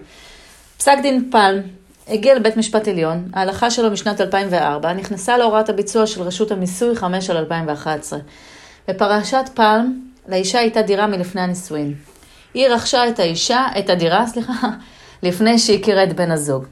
פסק 0.78 0.98
דין 1.02 1.30
פלם 1.32 1.62
הגיע 2.08 2.36
לבית 2.36 2.58
משפט 2.58 2.88
עליון, 2.88 3.28
ההלכה 3.34 3.72
שלו 3.72 3.92
משנת 3.92 4.22
2004 4.22 4.94
נכנסה 4.94 5.38
להוראת 5.38 5.70
הביצוע 5.70 6.08
של 6.08 6.22
רשות 6.22 6.52
המיסוי 6.52 6.96
5 6.96 7.30
על 7.30 7.38
2011. 7.38 8.20
בפרשת 8.88 9.50
פלם 9.54 10.05
לאישה 10.28 10.60
הייתה 10.60 10.82
דירה 10.82 11.08
מלפני 11.08 11.42
הנישואין. 11.42 11.94
היא 12.54 12.68
רכשה 12.68 13.08
את 13.08 13.20
האישה, 13.20 13.66
את 13.80 13.90
הדירה, 13.90 14.28
סליחה, 14.34 14.68
לפני 15.24 15.60
שהכירה 15.60 16.04
את 16.04 16.16
בן 16.16 16.32
הזוג. 16.32 16.66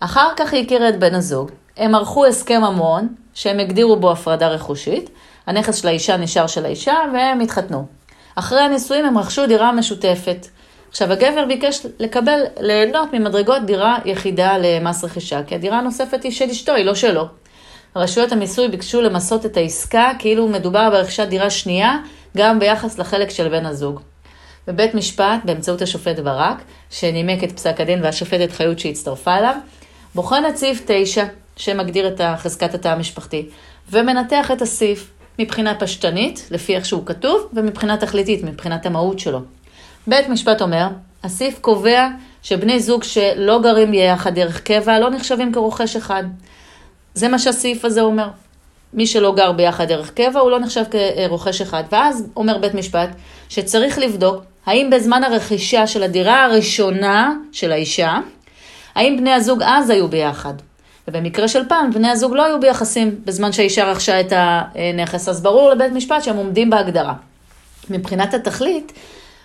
אחר 0.00 0.28
כך 0.36 0.52
היא 0.52 0.64
הכירה 0.64 0.88
את 0.88 0.98
בן 0.98 1.14
הזוג. 1.14 1.50
הם 1.76 1.94
ערכו 1.94 2.26
הסכם 2.26 2.60
ממון, 2.60 3.08
שהם 3.34 3.58
הגדירו 3.58 3.96
בו 3.96 4.10
הפרדה 4.10 4.48
רכושית. 4.48 5.10
הנכס 5.46 5.76
של 5.76 5.88
האישה 5.88 6.16
נשאר 6.16 6.46
של 6.46 6.64
האישה, 6.64 6.94
והם 7.14 7.40
התחתנו. 7.40 7.86
אחרי 8.34 8.60
הנישואים 8.60 9.04
הם 9.04 9.18
רכשו 9.18 9.46
דירה 9.46 9.72
משותפת. 9.72 10.46
עכשיו, 10.90 11.12
הגבר 11.12 11.44
ביקש 11.48 11.86
לקבל, 11.98 12.40
ליהנות 12.60 13.12
ממדרגות 13.12 13.62
דירה 13.66 13.98
יחידה 14.04 14.58
למס 14.58 15.04
רכישה, 15.04 15.42
כי 15.42 15.54
הדירה 15.54 15.78
הנוספת 15.78 16.22
היא 16.22 16.32
של 16.32 16.50
אשתו, 16.50 16.72
היא 16.72 16.84
לא 16.84 16.94
שלו. 16.94 17.24
רשויות 17.96 18.32
המיסוי 18.32 18.68
ביקשו 18.68 19.00
למסות 19.00 19.46
את 19.46 19.56
העסקה 19.56 20.10
כאילו 20.18 20.48
מדובר 20.48 20.90
ברכישת 20.90 21.26
דירה 21.28 21.50
שנייה 21.50 21.98
גם 22.36 22.58
ביחס 22.58 22.98
לחלק 22.98 23.30
של 23.30 23.48
בן 23.48 23.66
הזוג. 23.66 24.00
בבית 24.66 24.94
משפט, 24.94 25.40
באמצעות 25.44 25.82
השופט 25.82 26.18
ברק, 26.18 26.62
שנימק 26.90 27.44
את 27.44 27.52
פסק 27.52 27.80
הדין 27.80 28.02
והשופטת 28.02 28.52
חיות 28.52 28.78
שהצטרפה 28.78 29.36
אליו, 29.36 29.54
בוחן 30.14 30.42
את 30.48 30.56
סעיף 30.56 30.82
9, 30.86 31.24
שמגדיר 31.56 32.08
את 32.08 32.20
חזקת 32.36 32.74
התא 32.74 32.88
המשפחתי, 32.88 33.48
ומנתח 33.90 34.50
את 34.50 34.62
הסעיף 34.62 35.10
מבחינה 35.38 35.74
פשטנית, 35.74 36.48
לפי 36.50 36.76
איך 36.76 36.86
שהוא 36.86 37.06
כתוב, 37.06 37.48
ומבחינה 37.52 37.96
תכליתית, 37.96 38.44
מבחינת 38.44 38.86
המהות 38.86 39.18
שלו. 39.18 39.40
בית 40.06 40.28
משפט 40.28 40.62
אומר, 40.62 40.86
הסעיף 41.24 41.58
קובע 41.58 42.08
שבני 42.42 42.80
זוג 42.80 43.02
שלא 43.02 43.62
גרים 43.62 43.94
יחד 43.94 44.34
דרך 44.34 44.62
קבע 44.62 44.98
לא 44.98 45.10
נחשבים 45.10 45.52
כרוכש 45.52 45.96
אחד. 45.96 46.24
זה 47.14 47.28
מה 47.28 47.38
שהסעיף 47.38 47.84
הזה 47.84 48.00
אומר. 48.00 48.28
מי 48.94 49.06
שלא 49.06 49.34
גר 49.34 49.52
ביחד 49.52 49.88
דרך 49.88 50.10
קבע, 50.10 50.40
הוא 50.40 50.50
לא 50.50 50.58
נחשב 50.58 50.82
כרוכש 50.90 51.60
אחד. 51.60 51.84
ואז 51.92 52.26
אומר 52.36 52.58
בית 52.58 52.74
משפט 52.74 53.08
שצריך 53.48 53.98
לבדוק 53.98 54.42
האם 54.66 54.90
בזמן 54.90 55.24
הרכישה 55.24 55.86
של 55.86 56.02
הדירה 56.02 56.44
הראשונה 56.44 57.34
של 57.52 57.72
האישה, 57.72 58.18
האם 58.94 59.16
בני 59.16 59.32
הזוג 59.32 59.62
אז 59.62 59.90
היו 59.90 60.08
ביחד. 60.08 60.54
ובמקרה 61.08 61.48
של 61.48 61.68
פעם, 61.68 61.90
בני 61.90 62.10
הזוג 62.10 62.34
לא 62.34 62.44
היו 62.44 62.60
ביחסים 62.60 63.20
בזמן 63.24 63.52
שהאישה 63.52 63.84
רכשה 63.84 64.20
את 64.20 64.32
הנכס, 64.36 65.28
אז 65.28 65.42
ברור 65.42 65.70
לבית 65.70 65.92
משפט 65.92 66.22
שהם 66.22 66.36
עומדים 66.36 66.70
בהגדרה. 66.70 67.14
מבחינת 67.90 68.34
התכלית, 68.34 68.92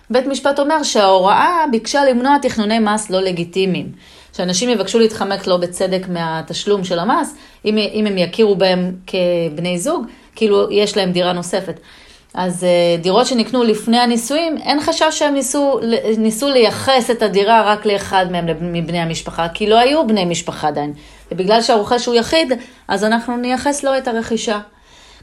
בית 0.09 0.27
משפט 0.27 0.59
אומר 0.59 0.83
שההוראה 0.83 1.63
ביקשה 1.71 2.05
למנוע 2.05 2.37
תכנוני 2.41 2.79
מס 2.79 3.09
לא 3.09 3.21
לגיטימיים. 3.21 3.91
שאנשים 4.37 4.69
יבקשו 4.69 4.99
להתחמק 4.99 5.47
לא 5.47 5.57
בצדק 5.57 6.07
מהתשלום 6.09 6.83
של 6.83 6.99
המס, 6.99 7.35
אם, 7.65 7.77
אם 7.77 8.07
הם 8.07 8.17
יכירו 8.17 8.55
בהם 8.55 8.95
כבני 9.07 9.79
זוג, 9.79 10.05
כאילו 10.35 10.71
יש 10.71 10.97
להם 10.97 11.11
דירה 11.11 11.33
נוספת. 11.33 11.79
אז 12.33 12.63
אה, 12.63 12.97
דירות 13.01 13.27
שנקנו 13.27 13.63
לפני 13.63 13.99
הנישואים, 13.99 14.57
אין 14.57 14.79
חשש 14.81 15.03
שהם 15.11 15.33
ניסו, 15.33 15.79
ניסו 16.17 16.49
לייחס 16.49 17.11
את 17.11 17.21
הדירה 17.21 17.61
רק 17.65 17.85
לאחד 17.85 18.25
מהם 18.31 18.45
מבני 18.61 18.99
המשפחה, 18.99 19.47
כי 19.49 19.67
לא 19.67 19.79
היו 19.79 20.07
בני 20.07 20.25
משפחה 20.25 20.67
עדיין. 20.67 20.93
ובגלל 21.31 21.61
שהרוכש 21.61 22.05
הוא 22.05 22.15
יחיד, 22.15 22.53
אז 22.87 23.03
אנחנו 23.03 23.37
נייחס 23.37 23.83
לו 23.83 23.97
את 23.97 24.07
הרכישה. 24.07 24.59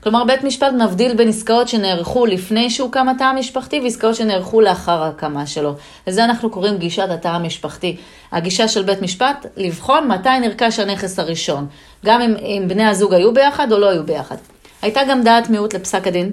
כלומר, 0.03 0.25
בית 0.25 0.45
משפט 0.45 0.73
מבדיל 0.73 1.15
בין 1.15 1.29
עסקאות 1.29 1.69
שנערכו 1.69 2.27
לפני 2.27 2.71
שהוקם 2.71 3.09
התא 3.09 3.25
המשפחתי 3.25 3.81
ועסקאות 3.81 4.15
שנערכו 4.15 4.61
לאחר 4.61 5.03
ההקמה 5.03 5.47
שלו. 5.47 5.75
לזה 6.07 6.25
אנחנו 6.25 6.51
קוראים 6.51 6.77
גישת 6.77 7.09
התא 7.11 7.29
המשפחתי. 7.29 7.97
הגישה 8.33 8.69
של 8.69 8.83
בית 8.83 9.03
משפט, 9.03 9.47
לבחון 9.57 10.09
מתי 10.09 10.39
נרכש 10.41 10.79
הנכס 10.79 11.19
הראשון, 11.19 11.67
גם 12.05 12.21
אם, 12.21 12.35
אם 12.37 12.65
בני 12.69 12.85
הזוג 12.85 13.15
היו 13.15 13.35
ביחד 13.35 13.73
או 13.73 13.79
לא 13.79 13.91
היו 13.91 14.07
ביחד. 14.07 14.37
הייתה 14.83 15.01
גם 15.11 15.23
דעת 15.23 15.51
מיעוט 15.51 15.75
לפסק 15.75 16.07
הדין 16.07 16.33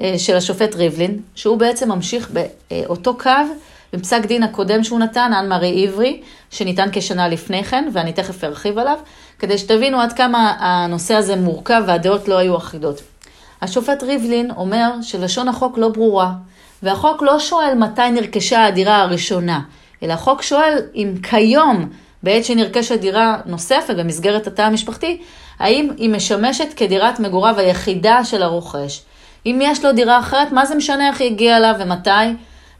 אה, 0.00 0.14
של 0.18 0.36
השופט 0.36 0.74
ריבלין, 0.74 1.20
שהוא 1.34 1.58
בעצם 1.58 1.92
ממשיך 1.92 2.30
באותו 2.70 3.14
קו 3.18 3.30
בפסק 3.92 4.26
דין 4.26 4.42
הקודם 4.42 4.84
שהוא 4.84 4.98
נתן, 4.98 5.30
אנ 5.38 5.48
מארי 5.48 5.84
עברי, 5.84 6.20
שניתן 6.50 6.88
כשנה 6.92 7.28
לפני 7.28 7.64
כן, 7.64 7.88
ואני 7.92 8.12
תכף 8.12 8.44
ארחיב 8.44 8.78
עליו, 8.78 8.98
כדי 9.38 9.58
שתבינו 9.58 10.00
עד 10.00 10.12
כמה 10.12 10.54
הנושא 10.58 11.14
הזה 11.14 11.36
מורכב 11.36 11.82
והדעות 11.86 12.28
לא 12.28 12.38
היו 12.38 12.56
אחידות. 12.56 13.02
השופט 13.62 14.02
ריבלין 14.02 14.50
אומר 14.50 14.90
שלשון 15.02 15.48
החוק 15.48 15.78
לא 15.78 15.88
ברורה, 15.88 16.32
והחוק 16.82 17.22
לא 17.22 17.38
שואל 17.38 17.74
מתי 17.74 18.10
נרכשה 18.10 18.66
הדירה 18.66 19.00
הראשונה, 19.02 19.60
אלא 20.02 20.12
החוק 20.12 20.42
שואל 20.42 20.78
אם 20.94 21.14
כיום, 21.22 21.88
בעת 22.22 22.44
שנרכשת 22.44 23.00
דירה 23.00 23.36
נוספת 23.46 23.94
במסגרת 23.96 24.46
התא 24.46 24.62
המשפחתי, 24.62 25.20
האם 25.58 25.90
היא 25.96 26.10
משמשת 26.10 26.68
כדירת 26.76 27.20
מגוריו 27.20 27.58
היחידה 27.58 28.24
של 28.24 28.42
הרוכש. 28.42 29.02
אם 29.46 29.58
יש 29.62 29.84
לו 29.84 29.92
דירה 29.92 30.18
אחרת, 30.18 30.52
מה 30.52 30.66
זה 30.66 30.74
משנה 30.74 31.08
איך 31.08 31.20
היא 31.20 31.30
הגיעה 31.30 31.56
אליו 31.56 31.74
ומתי? 31.78 32.10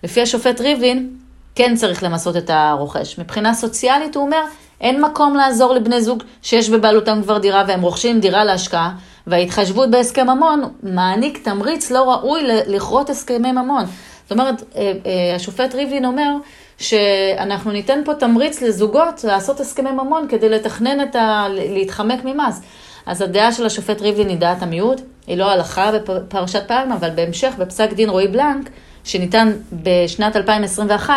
לפי 0.04 0.22
השופט 0.22 0.60
ריבלין, 0.60 1.10
כן 1.54 1.74
צריך 1.76 2.02
למסות 2.02 2.36
את 2.36 2.50
הרוכש. 2.50 3.18
מבחינה 3.18 3.54
סוציאלית 3.54 4.16
הוא 4.16 4.24
אומר, 4.24 4.42
אין 4.80 5.00
מקום 5.00 5.36
לעזור 5.36 5.74
לבני 5.74 6.02
זוג 6.02 6.22
שיש 6.42 6.70
בבעלותם 6.70 7.20
כבר 7.22 7.38
דירה 7.38 7.64
והם 7.68 7.82
רוכשים 7.82 8.20
דירה 8.20 8.44
להשקעה, 8.44 8.92
וההתחשבות 9.26 9.90
בהסכם 9.90 10.30
ממון 10.30 10.62
מעניק 10.82 11.38
תמריץ 11.44 11.90
לא 11.90 12.12
ראוי 12.12 12.42
לכרות 12.46 13.10
הסכמי 13.10 13.52
ממון. 13.52 13.84
זאת 14.22 14.32
אומרת, 14.32 14.62
אה, 14.76 14.92
אה, 15.06 15.34
השופט 15.34 15.74
ריבלין 15.74 16.04
אומר 16.04 16.36
שאנחנו 16.78 17.72
ניתן 17.72 18.00
פה 18.04 18.14
תמריץ 18.14 18.62
לזוגות 18.62 19.24
לעשות 19.24 19.60
הסכמי 19.60 19.90
ממון 19.90 20.26
כדי 20.28 20.48
לתכנן 20.48 21.02
את 21.02 21.16
ה... 21.16 21.46
להתחמק 21.48 22.24
ממס. 22.24 22.62
אז 23.06 23.22
הדעה 23.22 23.52
של 23.52 23.66
השופט 23.66 24.00
ריבלין 24.00 24.28
היא 24.28 24.38
דעת 24.38 24.62
המיעוט, 24.62 25.00
היא 25.26 25.36
לא 25.36 25.50
הלכה 25.50 25.90
בפרשת 25.92 26.68
פלמה, 26.68 26.94
אבל 26.94 27.10
בהמשך, 27.10 27.52
בפסק 27.58 27.92
דין 27.92 28.08
רועי 28.08 28.28
בלנק, 28.28 28.70
שניתן 29.04 29.52
בשנת 29.72 30.36
2021, 30.36 31.14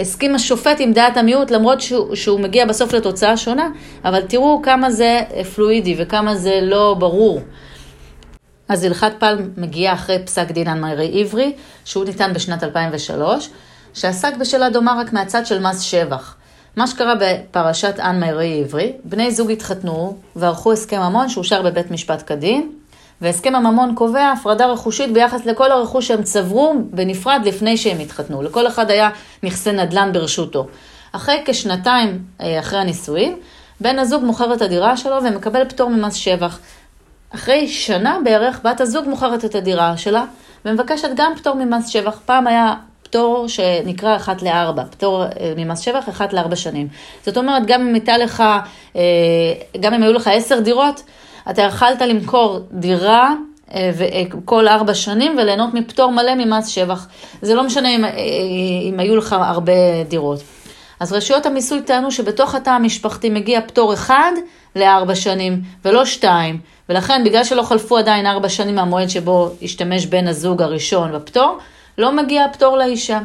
הסכים 0.00 0.34
השופט 0.34 0.76
עם 0.78 0.92
דעת 0.92 1.16
המיעוט, 1.16 1.50
למרות 1.50 1.80
שהוא, 1.80 2.14
שהוא 2.14 2.40
מגיע 2.40 2.66
בסוף 2.66 2.92
לתוצאה 2.92 3.36
שונה, 3.36 3.68
אבל 4.04 4.20
תראו 4.20 4.62
כמה 4.62 4.90
זה 4.90 5.20
פלואידי 5.54 5.96
וכמה 5.98 6.36
זה 6.36 6.60
לא 6.62 6.96
ברור. 6.98 7.40
אז 8.68 8.84
הלכת 8.84 9.12
פלם 9.18 9.50
מגיעה 9.56 9.94
אחרי 9.94 10.18
פסק 10.24 10.50
דין 10.50 10.68
הנמרי 10.68 11.20
עברי, 11.20 11.52
שהוא 11.84 12.04
ניתן 12.04 12.32
בשנת 12.32 12.64
2003, 12.64 13.50
שעסק 13.94 14.36
בשאלה 14.36 14.70
דומה 14.70 15.00
רק 15.00 15.12
מהצד 15.12 15.46
של 15.46 15.60
מס 15.60 15.80
שבח. 15.80 16.36
מה 16.76 16.86
שקרה 16.86 17.14
בפרשת 17.20 18.00
אן 18.00 18.20
מאירי 18.20 18.60
עברי, 18.60 18.92
בני 19.04 19.30
זוג 19.30 19.50
התחתנו 19.50 20.16
וערכו 20.36 20.72
הסכם 20.72 21.00
ממון 21.00 21.28
שאושר 21.28 21.62
בבית 21.62 21.90
משפט 21.90 22.22
כדין, 22.26 22.72
והסכם 23.20 23.54
הממון 23.54 23.94
קובע 23.94 24.30
הפרדה 24.30 24.66
רכושית 24.66 25.12
ביחס 25.12 25.46
לכל 25.46 25.72
הרכוש 25.72 26.08
שהם 26.08 26.22
צברו 26.22 26.74
בנפרד 26.90 27.40
לפני 27.44 27.76
שהם 27.76 28.00
התחתנו. 28.00 28.42
לכל 28.42 28.66
אחד 28.66 28.90
היה 28.90 29.10
נכסי 29.42 29.72
נדל"ן 29.72 30.12
ברשותו. 30.12 30.66
אחרי 31.12 31.42
כשנתיים 31.44 32.18
אה, 32.40 32.58
אחרי 32.58 32.78
הנישואים, 32.78 33.38
בן 33.80 33.98
הזוג 33.98 34.24
מוכר 34.24 34.54
את 34.54 34.62
הדירה 34.62 34.96
שלו 34.96 35.16
ומקבל 35.24 35.68
פטור 35.68 35.90
ממס 35.90 36.14
שבח. 36.14 36.58
אחרי 37.34 37.68
שנה 37.68 38.18
בערך, 38.24 38.60
בת 38.64 38.80
הזוג 38.80 39.08
מוכרת 39.08 39.44
את 39.44 39.54
הדירה 39.54 39.96
שלה 39.96 40.24
ומבקשת 40.64 41.08
גם 41.16 41.32
פטור 41.36 41.54
ממס 41.54 41.88
שבח. 41.88 42.20
פעם 42.26 42.46
היה 42.46 42.74
פטור 43.02 43.48
שנקרא 43.48 44.16
אחת 44.16 44.42
לארבע, 44.42 44.84
פטור 44.90 45.24
אה, 45.24 45.52
ממס 45.56 45.80
שבח 45.80 46.08
אחת 46.08 46.32
לארבע 46.32 46.56
שנים. 46.56 46.88
זאת 47.26 47.36
אומרת, 47.36 47.66
גם 47.66 47.80
אם 47.80 47.94
הייתה 47.94 48.18
לך, 48.18 48.42
אה, 48.96 49.02
גם 49.80 49.94
אם 49.94 50.02
היו 50.02 50.12
לך 50.12 50.30
עשר 50.32 50.60
דירות, 50.60 51.02
אתה 51.50 51.62
יכלת 51.62 52.00
למכור 52.00 52.60
דירה 52.72 53.34
אה, 53.74 53.90
כל 54.44 54.68
ארבע 54.68 54.94
שנים 54.94 55.36
וליהנות 55.38 55.74
מפטור 55.74 56.12
מלא 56.12 56.34
ממס 56.34 56.66
שבח. 56.66 57.08
זה 57.42 57.54
לא 57.54 57.64
משנה 57.64 57.88
אם, 57.88 58.04
אם 58.92 59.00
היו 59.00 59.16
לך 59.16 59.36
הרבה 59.38 59.72
דירות. 60.08 60.40
אז 61.00 61.12
רשויות 61.12 61.46
המיסוי 61.46 61.82
טענו 61.82 62.10
שבתוך 62.10 62.54
התא 62.54 62.70
המשפחתי 62.70 63.30
מגיע 63.30 63.60
פטור 63.60 63.94
אחד 63.94 64.32
לארבע 64.76 65.14
שנים, 65.14 65.60
ולא 65.84 66.04
שתיים. 66.04 66.60
ולכן, 66.88 67.22
בגלל 67.24 67.44
שלא 67.44 67.62
חלפו 67.62 67.98
עדיין 67.98 68.26
ארבע 68.26 68.48
שנים 68.48 68.74
מהמועד 68.74 69.08
שבו 69.08 69.50
השתמש 69.62 70.06
בן 70.06 70.28
הזוג 70.28 70.62
הראשון 70.62 71.12
בפטור, 71.12 71.58
לא 71.98 72.12
מגיע 72.12 72.44
הפטור 72.44 72.76
לאישה. 72.76 73.20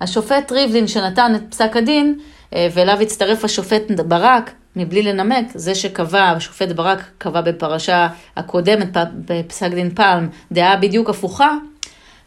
השופט 0.00 0.52
ריבלין 0.52 0.88
שנתן 0.88 1.32
את 1.34 1.42
פסק 1.50 1.76
הדין, 1.76 2.18
אה, 2.54 2.68
ואליו 2.72 3.00
הצטרף 3.00 3.44
השופט 3.44 3.82
ברק, 3.90 4.50
מבלי 4.78 5.02
לנמק, 5.02 5.46
זה 5.54 5.74
שקבע, 5.74 6.22
השופט 6.22 6.68
ברק 6.68 7.02
קבע 7.18 7.40
בפרשה 7.40 8.08
הקודמת, 8.36 8.96
בפסק 9.14 9.70
דין 9.70 9.90
פלם, 9.90 10.28
דעה 10.52 10.76
בדיוק 10.76 11.10
הפוכה, 11.10 11.54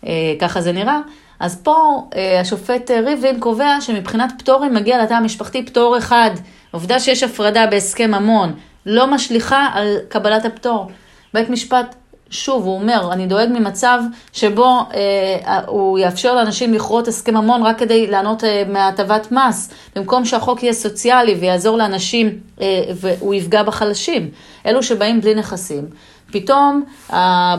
אה, 0.05 0.33
ככה 0.39 0.61
זה 0.61 0.71
נראה, 0.71 0.99
אז 1.39 1.61
פה 1.63 2.07
אה, 2.15 2.39
השופט 2.39 2.91
ריבלין 2.91 3.39
קובע 3.39 3.81
שמבחינת 3.81 4.33
פטורים 4.39 4.73
מגיע 4.73 5.03
לתא 5.03 5.13
המשפחתי 5.13 5.65
פטור 5.65 5.97
אחד. 5.97 6.31
עובדה 6.71 6.99
שיש 6.99 7.23
הפרדה 7.23 7.67
בהסכם 7.67 8.11
ממון 8.11 8.53
לא 8.85 9.07
משליכה 9.07 9.67
על 9.73 9.97
קבלת 10.09 10.45
הפטור. 10.45 10.91
בית 11.33 11.49
משפט 11.49 11.95
שוב, 12.31 12.65
הוא 12.65 12.75
אומר, 12.75 13.09
אני 13.11 13.27
דואג 13.27 13.49
ממצב 13.49 13.99
שבו 14.33 14.79
אה, 14.93 15.59
הוא 15.67 15.99
יאפשר 15.99 16.35
לאנשים 16.35 16.73
לכרות 16.73 17.07
הסכם 17.07 17.37
ממון 17.37 17.63
רק 17.63 17.79
כדי 17.79 18.07
לענות 18.07 18.43
אה, 18.43 18.63
מהטבת 18.67 19.31
מס, 19.31 19.73
במקום 19.95 20.25
שהחוק 20.25 20.63
יהיה 20.63 20.73
סוציאלי 20.73 21.33
ויעזור 21.33 21.77
לאנשים 21.77 22.39
אה, 22.61 22.83
והוא 22.95 23.33
יפגע 23.33 23.63
בחלשים, 23.63 24.29
אלו 24.65 24.83
שבאים 24.83 25.21
בלי 25.21 25.35
נכסים. 25.35 25.85
פתאום 26.31 26.83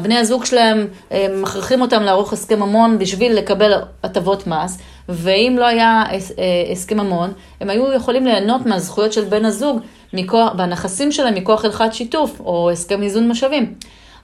בני 0.02 0.18
הזוג 0.18 0.44
שלהם, 0.44 0.86
אה, 1.12 1.26
מכריחים 1.42 1.80
אותם 1.80 2.02
לערוך 2.02 2.32
הסכם 2.32 2.60
ממון 2.60 2.98
בשביל 2.98 3.32
לקבל 3.32 3.72
הטבות 4.02 4.46
מס, 4.46 4.78
ואם 5.08 5.56
לא 5.58 5.66
היה 5.66 6.02
אה, 6.10 6.72
הסכם 6.72 7.00
ממון, 7.00 7.32
הם 7.60 7.70
היו 7.70 7.92
יכולים 7.92 8.24
ליהנות 8.24 8.66
מהזכויות 8.66 9.12
של 9.12 9.24
בן 9.24 9.44
הזוג 9.44 9.80
מכוח, 10.12 10.52
בנכסים 10.52 11.12
שלהם 11.12 11.34
מכוח 11.34 11.64
הלכת 11.64 11.92
שיתוף 11.92 12.40
או 12.40 12.70
הסכם 12.70 13.02
איזון 13.02 13.28
משאבים. 13.28 13.74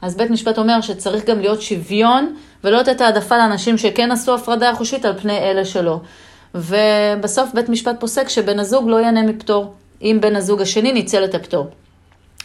אז 0.02 0.16
בית 0.16 0.30
משפט 0.30 0.58
אומר 0.58 0.80
שצריך 0.80 1.24
גם 1.24 1.40
להיות 1.40 1.62
שוויון 1.62 2.34
ולא 2.64 2.80
לתת 2.80 3.00
העדפה 3.00 3.38
לאנשים 3.38 3.78
שכן 3.78 4.10
עשו 4.10 4.34
הפרדה 4.34 4.74
חושית 4.74 5.04
על 5.04 5.18
פני 5.18 5.38
אלה 5.38 5.64
שלא. 5.64 6.00
ובסוף 6.54 7.50
בית 7.54 7.68
משפט 7.68 8.00
פוסק 8.00 8.28
שבן 8.28 8.58
הזוג 8.58 8.88
לא 8.88 8.96
ייהנה 8.96 9.22
מפטור, 9.22 9.74
אם 10.02 10.18
בן 10.20 10.36
הזוג 10.36 10.60
השני 10.60 10.92
ניצל 10.92 11.24
את 11.24 11.34
הפטור. 11.34 11.66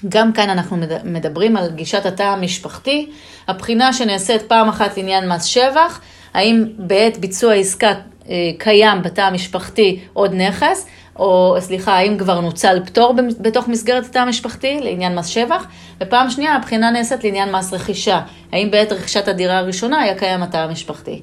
גם 0.09 0.33
כאן 0.33 0.49
אנחנו 0.49 0.77
מדברים 1.03 1.57
על 1.57 1.71
גישת 1.71 2.05
התא 2.05 2.23
המשפחתי, 2.23 3.09
הבחינה 3.47 3.93
שנעשית 3.93 4.41
פעם 4.41 4.69
אחת 4.69 4.97
לעניין 4.97 5.29
מס 5.29 5.43
שבח, 5.43 6.01
האם 6.33 6.65
בעת 6.77 7.17
ביצוע 7.17 7.53
עסקה 7.53 7.93
אה, 8.29 8.51
קיים 8.57 9.01
בתא 9.01 9.21
המשפחתי 9.21 9.99
עוד 10.13 10.33
נכס, 10.33 10.85
או 11.19 11.55
סליחה, 11.59 11.93
האם 11.93 12.17
כבר 12.17 12.39
נוצל 12.41 12.79
פטור 12.85 13.13
בתוך 13.39 13.67
מסגרת 13.67 14.05
התא 14.05 14.19
המשפחתי 14.19 14.79
לעניין 14.81 15.15
מס 15.15 15.27
שבח, 15.27 15.67
ופעם 16.01 16.29
שנייה 16.29 16.55
הבחינה 16.55 16.91
נעשית 16.91 17.23
לעניין 17.23 17.55
מס 17.55 17.73
רכישה, 17.73 18.21
האם 18.51 18.71
בעת 18.71 18.91
רכישת 18.91 19.27
הדירה 19.27 19.57
הראשונה 19.57 20.01
היה 20.01 20.15
קיים 20.15 20.43
התא 20.43 20.57
המשפחתי. 20.57 21.21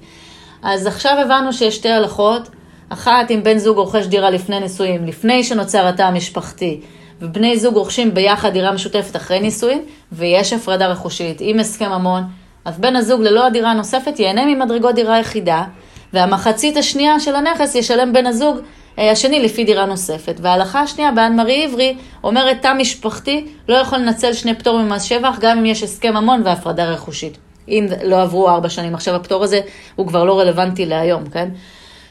אז 0.62 0.87
עכשיו 0.87 1.16
הבנו 1.24 1.53
שיש 1.53 1.76
שתי 1.76 1.90
הלכות, 1.90 2.48
אחת 2.88 3.31
אם 3.31 3.40
בן 3.42 3.59
זוג 3.59 3.76
רוכש 3.76 4.07
דירה 4.07 4.31
לפני 4.31 4.61
נישואים, 4.61 5.07
לפני 5.07 5.44
שנוצר 5.44 5.87
התא 5.87 6.03
המשפחתי, 6.03 6.81
ובני 7.20 7.59
זוג 7.59 7.74
רוכשים 7.74 8.14
ביחד 8.14 8.53
דירה 8.53 8.72
משותפת 8.72 9.16
אחרי 9.16 9.40
נישואין, 9.40 9.83
ויש 10.12 10.53
הפרדה 10.53 10.87
רכושית 10.87 11.37
עם 11.40 11.59
הסכם 11.59 11.92
ממון, 11.92 12.22
אז 12.64 12.79
בן 12.79 12.96
הזוג 12.96 13.20
ללא 13.20 13.46
הדירה 13.46 13.70
הנוספת 13.70 14.18
ייהנה 14.18 14.46
ממדרגות 14.46 14.94
דירה 14.94 15.18
יחידה, 15.18 15.64
והמחצית 16.12 16.76
השנייה 16.76 17.20
של 17.20 17.37
הנכס 17.37 17.74
ישלם 17.74 18.12
בן 18.12 18.26
הזוג 18.26 18.57
השני 18.98 19.40
לפי 19.40 19.64
דירה 19.64 19.87
נוספת. 19.87 20.37
וההלכה 20.42 20.81
השנייה 20.81 21.12
באן 21.12 21.37
מרי 21.37 21.64
עברי 21.64 21.96
אומרת 22.24 22.62
תא 22.62 22.74
משפחתי 22.79 23.46
לא 23.68 23.74
יכול 23.74 23.98
לנצל 23.98 24.33
שני 24.33 24.55
פטור 24.55 24.83
ממס 24.83 25.03
שבח 25.03 25.37
גם 25.40 25.59
אם 25.59 25.66
יש 25.66 25.83
הסכם 25.83 26.16
ממון 26.16 26.42
והפרדה 26.44 26.85
רכושית. 26.85 27.38
אם 27.68 27.87
לא 28.05 28.22
עברו 28.22 28.48
ארבע 28.48 28.68
שנים. 28.68 28.94
עכשיו 28.94 29.14
הפטור 29.14 29.44
הזה 29.44 29.61
הוא 29.96 30.07
כבר 30.07 30.24
לא 30.24 30.40
רלוונטי 30.40 30.87
להיום, 30.87 31.31
כן? 31.31 31.48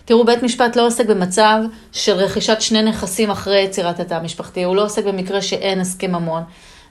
תראו, 0.06 0.26
בית 0.26 0.44
משפט 0.44 0.76
לא 0.76 0.88
עוסק 0.88 1.06
במצב 1.06 1.58
של 1.92 2.14
רכישת 2.14 2.62
שני 2.62 2.82
נכסים 2.82 3.32
אחרי 3.32 3.62
יצירת 3.62 4.00
התא 4.00 4.14
המשפחתי, 4.14 4.64
הוא 4.64 4.76
לא 4.76 4.86
עוסק 4.86 5.06
במקרה 5.06 5.42
שאין 5.42 5.80
הסכם 5.80 6.12
ממון. 6.12 6.44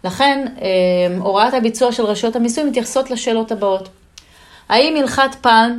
לכן, 0.04 0.46
אה, 0.62 0.66
הוראת 1.18 1.54
הביצוע 1.54 1.92
של 1.92 2.02
רשויות 2.02 2.36
המיסוי 2.36 2.64
מתייחסות 2.64 3.10
לשאלות 3.10 3.52
הבאות. 3.52 3.88
האם 4.68 4.96
הלכת 4.96 5.34
פלם, 5.40 5.78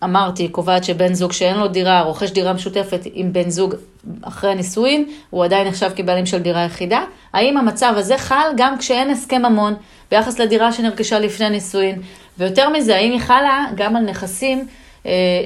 שאמרתי, 0.00 0.48
קובעת 0.48 0.84
שבן 0.84 1.14
זוג 1.14 1.32
שאין 1.32 1.56
לו 1.56 1.68
דירה, 1.68 2.00
רוכש 2.02 2.30
דירה 2.30 2.52
משותפת 2.52 3.00
עם 3.12 3.32
בן 3.32 3.50
זוג 3.50 3.74
אחרי 4.22 4.50
הנישואין, 4.50 5.04
הוא 5.30 5.44
עדיין 5.44 5.68
נחשב 5.68 5.90
כבעלים 5.96 6.26
של 6.26 6.38
דירה 6.38 6.64
יחידה? 6.64 7.04
האם 7.32 7.56
המצב 7.56 7.92
הזה 7.96 8.18
חל 8.18 8.46
גם 8.56 8.78
כשאין 8.78 9.10
הסכם 9.10 9.42
ממון 9.42 9.74
ביחס 10.10 10.38
לדירה 10.38 10.72
שנרכשה 10.72 11.18
לפני 11.18 11.46
הנישואין? 11.46 12.02
ויותר 12.38 12.68
מזה, 12.68 12.96
האם 12.96 13.12
היא 13.12 13.20
חלה 13.20 13.64
גם 13.74 13.96
על 13.96 14.02
נכסים 14.02 14.66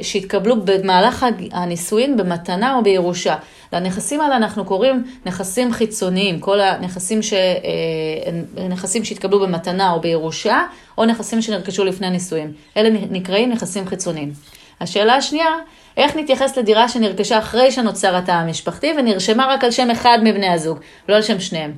שהתקבלו 0.03 0.57
במהלך 0.65 1.27
הנישואין 1.53 2.17
במתנה 2.17 2.75
או 2.75 2.83
בירושה? 2.83 3.37
לנכסים 3.73 4.21
האלה 4.21 4.37
אנחנו 4.37 4.65
קוראים 4.65 5.05
נכסים 5.27 5.73
חיצוניים, 5.73 6.41
כל 6.41 6.61
הנכסים 6.61 7.23
ש... 7.23 7.33
אה, 7.33 8.69
נכסים 8.69 9.05
שהתקבלו 9.05 9.41
במתנה 9.41 9.91
או 9.91 10.01
בירושה, 10.01 10.61
או 10.99 11.05
נכסים 11.05 11.43
שנרכשו 11.43 11.85
לפני 11.85 12.11
נישואים. 12.11 12.53
אלה 12.77 12.89
נקראים 13.11 13.53
נכסים 13.53 13.87
חיצוניים. 13.87 14.33
השאלה 14.81 15.15
השנייה, 15.15 15.49
איך 15.97 16.17
נתייחס 16.17 16.57
לדירה 16.57 16.89
שנרכשה 16.89 17.39
אחרי 17.39 17.73
שנוצר 17.73 18.17
התא 18.17 18.33
המשפחתי 18.33 18.93
ונרשמה 18.99 19.47
רק 19.51 19.65
על 19.65 19.71
שם 19.71 19.91
אחד 19.91 20.19
מבני 20.23 20.49
הזוג, 20.49 20.79
לא 21.09 21.15
על 21.15 21.23
שם 21.23 21.41
שניהם. 21.41 21.73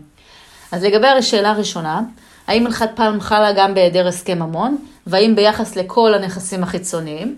אז 0.73 0.85
לגבי 0.85 1.07
השאלה 1.07 1.51
הראשונה, 1.51 2.01
האם 2.47 2.67
הלכת 2.67 2.91
פלם 2.95 3.21
חלה 3.21 3.53
גם 3.53 3.75
בהיעדר 3.75 4.09
הסכם 4.09 4.39
ממון, 4.39 4.77
והאם 5.07 5.37
ביחס 5.37 5.77
לכל 5.77 6.15
הנכסים 6.15 6.63
החיצוניים? 6.63 7.37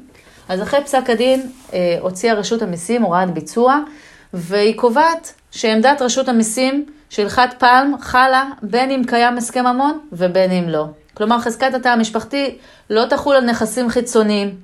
אז 0.48 0.62
אחרי 0.62 0.84
פסק 0.84 1.10
הדין 1.10 1.50
אה, 1.72 1.96
הוציאה 2.00 2.34
רשות 2.34 2.62
המיסים 2.62 3.02
הוראת 3.02 3.30
ביצוע 3.30 3.80
והיא 4.32 4.76
קובעת 4.76 5.32
שעמדת 5.50 6.02
רשות 6.02 6.28
המיסים 6.28 6.86
שהלכת 7.10 7.48
פלם 7.58 7.94
חלה 8.00 8.44
בין 8.62 8.90
אם 8.90 9.02
קיים 9.06 9.36
הסכם 9.36 9.66
ממון 9.66 9.98
ובין 10.12 10.50
אם 10.50 10.68
לא. 10.68 10.84
כלומר, 11.14 11.38
חזקת 11.38 11.74
התא 11.74 11.88
המשפחתי 11.88 12.58
לא 12.90 13.04
תחול 13.10 13.36
על 13.36 13.44
נכסים 13.44 13.88
חיצוניים. 13.88 14.54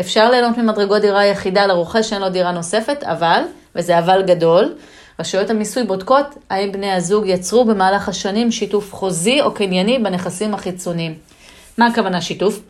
אפשר 0.00 0.30
ליהנות 0.30 0.58
ממדרגות 0.58 1.00
דירה 1.00 1.26
יחידה 1.26 1.66
לרוכש 1.66 2.10
שאין 2.10 2.22
לו 2.22 2.28
דירה 2.28 2.52
נוספת, 2.52 3.04
אבל, 3.04 3.42
וזה 3.76 3.98
אבל 3.98 4.22
גדול, 4.22 4.74
רשויות 5.20 5.50
המיסוי 5.50 5.84
בודקות 5.84 6.26
האם 6.50 6.72
בני 6.72 6.92
הזוג 6.92 7.26
יצרו 7.26 7.64
במהלך 7.64 8.08
השנים 8.08 8.50
שיתוף 8.50 8.94
חוזי 8.94 9.40
או 9.40 9.54
קנייני 9.54 9.98
בנכסים 9.98 10.54
החיצוניים. 10.54 11.14
מה 11.78 11.86
הכוונה 11.86 12.20
שיתוף? 12.20 12.60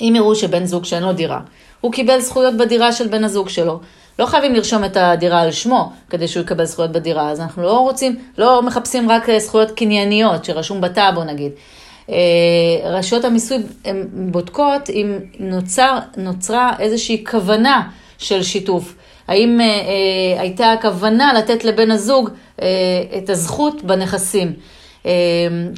אם 0.00 0.12
יראו 0.16 0.34
שבן 0.34 0.64
זוג 0.64 0.84
שאין 0.84 1.02
לו 1.02 1.12
דירה, 1.12 1.40
הוא 1.80 1.92
קיבל 1.92 2.20
זכויות 2.20 2.56
בדירה 2.56 2.92
של 2.92 3.08
בן 3.08 3.24
הזוג 3.24 3.48
שלו. 3.48 3.80
לא 4.18 4.26
חייבים 4.26 4.54
לרשום 4.54 4.84
את 4.84 4.96
הדירה 4.96 5.40
על 5.40 5.52
שמו 5.52 5.92
כדי 6.10 6.28
שהוא 6.28 6.42
יקבל 6.42 6.64
זכויות 6.64 6.92
בדירה, 6.92 7.30
אז 7.30 7.40
אנחנו 7.40 7.62
לא 7.62 7.78
רוצים, 7.78 8.16
לא 8.38 8.62
מחפשים 8.62 9.10
רק 9.10 9.28
אה, 9.28 9.38
זכויות 9.38 9.70
קנייניות 9.70 10.44
שרשום 10.44 10.80
בטאבו 10.80 11.24
נגיד. 11.24 11.52
אה, 12.10 12.16
רשויות 12.84 13.24
המיסוי 13.24 13.58
הן 13.84 14.06
בודקות 14.12 14.90
אם 14.90 15.18
נוצר, 15.38 15.98
נוצרה 16.16 16.72
איזושהי 16.78 17.24
כוונה 17.30 17.82
של 18.18 18.42
שיתוף. 18.42 18.94
האם 19.28 19.60
אה, 19.60 19.66
אה, 19.66 20.40
הייתה 20.40 20.74
כוונה 20.80 21.32
לתת 21.32 21.64
לבן 21.64 21.90
הזוג 21.90 22.30
אה, 22.62 22.66
את 23.18 23.30
הזכות 23.30 23.82
בנכסים. 23.82 24.52
אה, 25.06 25.12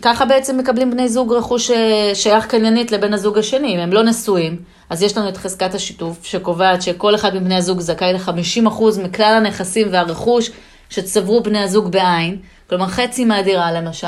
ככה 0.03 0.25
בעצם 0.25 0.59
מקבלים 0.59 0.91
בני 0.91 1.09
זוג 1.09 1.33
רכוש 1.33 1.71
אה, 1.71 2.11
שייך 2.15 2.47
קניינית 2.47 2.93
לבן 2.93 3.15
הזוג 3.15 3.39
השני, 3.39 3.75
אם 3.75 3.81
הם 3.81 3.93
לא 3.93 4.03
נשואים. 4.03 4.57
אז 4.91 5.03
יש 5.03 5.17
לנו 5.17 5.29
את 5.29 5.37
חזקת 5.37 5.75
השיתוף, 5.75 6.25
שקובעת 6.25 6.83
שכל 6.83 7.15
אחד 7.15 7.35
מבני 7.35 7.57
הזוג 7.57 7.81
זכאי 7.81 8.13
ל-50% 8.13 8.83
מכלל 9.03 9.35
הנכסים 9.37 9.89
והרכוש 9.91 10.51
שצברו 10.91 11.43
בני 11.43 11.59
הזוג 11.59 11.93
בעין, 11.93 12.37
כלומר 12.69 12.87
חצי 12.87 13.25
מהדירה 13.25 13.73
למשל, 13.73 14.07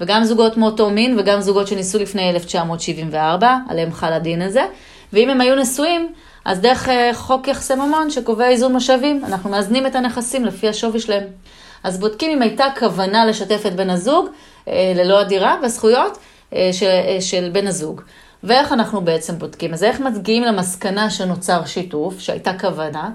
וגם 0.00 0.24
זוגות 0.24 0.56
מאותו 0.56 0.90
מין 0.90 1.18
וגם 1.18 1.40
זוגות 1.40 1.66
שניסו 1.68 1.98
לפני 1.98 2.30
1974, 2.30 3.56
עליהם 3.68 3.92
חל 3.92 4.12
הדין 4.12 4.42
הזה, 4.42 4.66
ואם 5.12 5.30
הם 5.30 5.40
היו 5.40 5.54
נשואים, 5.54 6.12
אז 6.44 6.60
דרך 6.60 6.88
אה, 6.88 7.10
חוק 7.14 7.48
יחסי 7.48 7.74
ממון 7.74 8.10
שקובע 8.10 8.48
איזון 8.48 8.72
משאבים, 8.72 9.24
אנחנו 9.24 9.50
מאזנים 9.50 9.86
את 9.86 9.94
הנכסים 9.94 10.44
לפי 10.44 10.68
השווי 10.68 11.00
שלהם. 11.00 11.24
אז 11.86 11.98
בודקים 11.98 12.30
אם 12.30 12.42
הייתה 12.42 12.66
כוונה 12.78 13.26
לשתף 13.26 13.62
את 13.66 13.76
בן 13.76 13.90
הזוג 13.90 14.28
אה, 14.68 14.92
ללא 14.96 15.20
הדירה 15.20 15.56
והזכויות 15.62 16.18
אה, 16.54 16.70
של, 16.72 16.90
של 17.20 17.50
בן 17.52 17.66
הזוג. 17.66 18.00
ואיך 18.44 18.72
אנחנו 18.72 19.00
בעצם 19.00 19.38
בודקים? 19.38 19.72
אז 19.72 19.84
איך 19.84 20.00
מגיעים 20.00 20.42
למסקנה 20.42 21.10
שנוצר 21.10 21.64
שיתוף, 21.64 22.20
שהייתה 22.20 22.58
כוונה? 22.58 23.10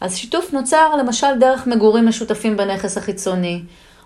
אז 0.00 0.16
שיתוף 0.16 0.52
נוצר 0.52 0.96
למשל 0.96 1.26
דרך 1.40 1.66
מגורים 1.66 2.06
משותפים 2.06 2.56
בנכס 2.56 2.98
החיצוני, 2.98 3.62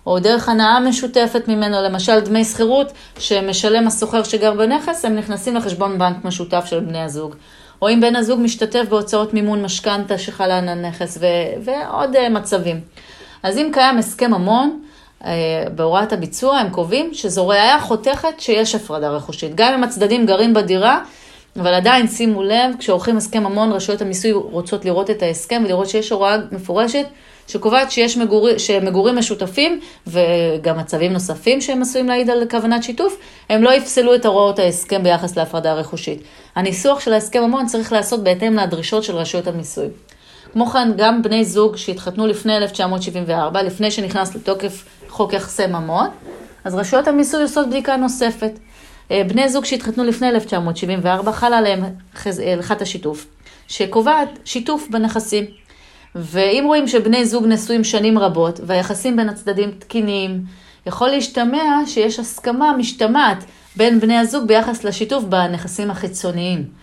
או 0.07 0.19
דרך 0.19 0.49
הנאה 0.49 0.81
משותפת 0.81 1.49
ממנו, 1.49 1.77
למשל 1.83 2.21
דמי 2.21 2.45
שכירות 2.45 2.93
שמשלם 3.19 3.87
הסוחר 3.87 4.23
שגר 4.23 4.55
בנכס, 4.55 5.05
הם 5.05 5.17
נכנסים 5.17 5.57
לחשבון 5.57 5.99
בנק 5.99 6.25
משותף 6.25 6.65
של 6.67 6.81
בני 6.81 7.03
הזוג. 7.03 7.35
או 7.83 7.89
אם 7.89 8.01
בן 8.01 8.17
הזוג 8.17 8.41
משתתף 8.41 8.85
בהוצאות 8.89 9.35
מימון 9.35 9.63
משכנתה 9.63 10.19
שחלה 10.19 10.59
על 10.59 10.69
הנכס 10.69 11.19
ו- 11.21 11.63
ועוד 11.65 12.29
מצבים. 12.29 12.81
אז 13.43 13.59
אם 13.59 13.71
קיים 13.73 13.99
הסכם 13.99 14.31
ממון, 14.31 14.83
uh, 15.21 15.25
בהוראת 15.75 16.13
הביצוע 16.13 16.59
הם 16.59 16.71
קובעים 16.71 17.15
שזו 17.15 17.49
ראייה 17.49 17.81
חותכת 17.81 18.41
שיש 18.41 18.75
הפרדה 18.75 19.11
רכושית. 19.11 19.55
גם 19.55 19.75
אם 19.75 19.85
הצדדים 19.85 20.27
גרים 20.27 20.55
בדירה, 20.55 21.01
אבל 21.57 21.75
עדיין 21.75 22.09
שימו 22.09 22.43
לב, 22.43 22.75
כשעורכים 22.79 23.17
הסכם 23.17 23.43
ממון, 23.43 23.73
רשויות 23.73 24.03
המיסוי 24.03 24.33
רוצות 24.33 24.85
לראות 24.85 25.11
את 25.11 25.23
ההסכם 25.23 25.63
ולראות 25.65 25.89
שיש 25.89 26.13
הוראה 26.13 26.37
מפורשת 26.53 27.07
שקובעת 27.49 27.91
שיש 27.91 28.17
מגורי, 28.17 28.59
שמגורים 28.59 29.19
משותפים 29.19 29.81
וגם 30.07 30.79
מצבים 30.79 31.13
נוספים 31.13 31.61
שהם 31.61 31.83
עשויים 31.83 32.09
להעיד 32.09 32.31
על 32.31 32.49
כוונת 32.51 32.83
שיתוף, 32.83 33.19
הם 33.51 33.63
לא 33.63 33.75
יפסלו 33.75 34.15
את 34.15 34.27
הוראות 34.27 34.59
ההסכם 34.59 35.03
ביחס 35.03 35.37
להפרדה 35.37 35.75
רכושית. 35.75 36.23
הניסוח 36.55 37.01
של 37.01 37.13
ההסכם 37.13 37.43
המון 37.43 37.67
צריך 37.67 37.93
להיעשות 37.93 38.25
בהתאם 38.25 38.57
לדרישות 38.57 39.05
של 39.05 39.17
רשויות 39.17 39.47
המיסוי. 39.47 39.87
כמו 40.53 40.67
כן, 40.67 40.93
גם 40.97 41.23
בני 41.23 41.45
זוג 41.45 41.77
שהתחתנו 41.77 42.27
לפני 42.27 42.57
1974, 42.57 43.63
לפני 43.63 43.91
שנכנס 43.91 44.35
לתוקף 44.35 44.85
חוק 45.09 45.33
יחסי 45.33 45.67
ממון, 45.67 46.09
אז 46.65 46.75
רשויות 46.75 47.09
המיסוי 47.09 47.43
עושות 47.43 47.69
בדיקה 47.69 47.97
נוספת. 47.97 48.59
אה, 49.11 49.23
בני 49.29 49.49
זוג 49.49 49.65
שהתחתנו 49.65 50.05
לפני 50.05 50.29
1974, 50.29 51.33
חלה 51.33 51.59
עליהם 51.59 51.81
הלכת 52.53 52.83
השיתוף, 52.83 53.27
שקובעת 53.69 54.29
שיתוף 54.45 54.89
בנכסים. 54.91 55.45
ואם 56.15 56.65
רואים 56.67 56.89
שבני 56.89 57.27
זוג 57.27 57.47
נשואים 57.47 57.85
שנים 57.85 58.19
רבות 58.19 58.61
והיחסים 58.67 59.17
בין 59.17 59.29
הצדדים 59.29 59.71
תקינים, 59.79 60.45
יכול 60.87 61.09
להשתמע 61.09 61.63
שיש 61.87 62.19
הסכמה 62.19 62.73
משתמעת 62.79 63.45
בין 63.77 64.01
בני 64.01 64.19
הזוג 64.19 64.47
ביחס 64.47 64.85
לשיתוף 64.85 65.25
בנכסים 65.25 65.91
החיצוניים. 65.91 66.82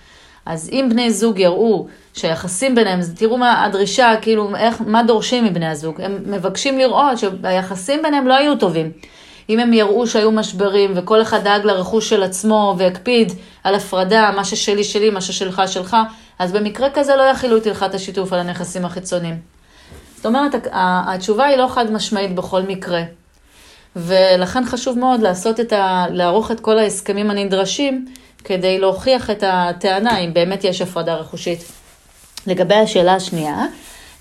אז 0.50 0.70
אם 0.72 0.88
בני 0.90 1.12
זוג 1.12 1.40
יראו 1.40 1.88
שהיחסים 2.14 2.76
ביניהם, 2.76 3.00
תראו 3.16 3.38
מה 3.38 3.66
הדרישה, 3.66 4.16
כאילו, 4.22 4.56
איך, 4.56 4.82
מה 4.86 5.04
דורשים 5.04 5.46
מבני 5.46 5.68
הזוג. 5.68 6.02
הם 6.02 6.18
מבקשים 6.26 6.78
לראות 6.78 7.18
שהיחסים 7.18 8.02
ביניהם 8.04 8.28
לא 8.28 8.34
היו 8.34 8.56
טובים. 8.56 8.92
אם 9.50 9.60
הם 9.60 9.74
יראו 9.74 10.08
שהיו 10.08 10.32
משברים 10.32 10.92
וכל 10.96 11.22
אחד 11.22 11.44
דאג 11.44 11.66
לרכוש 11.66 12.10
של 12.10 12.24
עצמו 12.24 12.76
והקפיד 12.78 13.34
על 13.64 13.76
הפרדה, 13.76 14.32
מה 14.36 14.46
ששלי 14.46 14.84
שלי, 14.84 15.10
מה 15.10 15.22
ששלך 15.22 15.62
שלך, 15.68 15.98
אז 16.40 16.52
במקרה 16.52 16.90
כזה 16.94 17.16
לא 17.16 17.24
יכילו 17.24 17.58
את 17.58 17.68
הלכת 17.68 17.94
השיתוף 17.94 18.34
על 18.34 18.40
הנכסים 18.40 18.86
החיצוניים. 18.86 19.38
זאת 20.16 20.26
אומרת, 20.26 20.68
התשובה 20.74 21.46
היא 21.46 21.58
לא 21.58 21.68
חד 21.68 21.92
משמעית 21.92 22.36
בכל 22.36 22.62
מקרה. 22.62 23.02
ולכן 23.96 24.66
חשוב 24.66 25.00
מאוד 25.00 25.22
לעשות 25.22 25.60
את 25.60 25.74
ה... 25.74 26.06
לערוך 26.12 26.52
את 26.52 26.60
כל 26.60 26.78
ההסכמים 26.78 27.30
הנדרשים 27.30 28.06
כדי 28.44 28.80
להוכיח 28.80 29.30
את 29.30 29.44
הטענה 29.48 30.18
אם 30.18 30.34
באמת 30.34 30.64
יש 30.64 30.82
הפרדה 30.82 31.16
רכושית. 31.16 31.64
לגבי 32.48 32.76
השאלה 32.76 33.14
השנייה, 33.14 33.66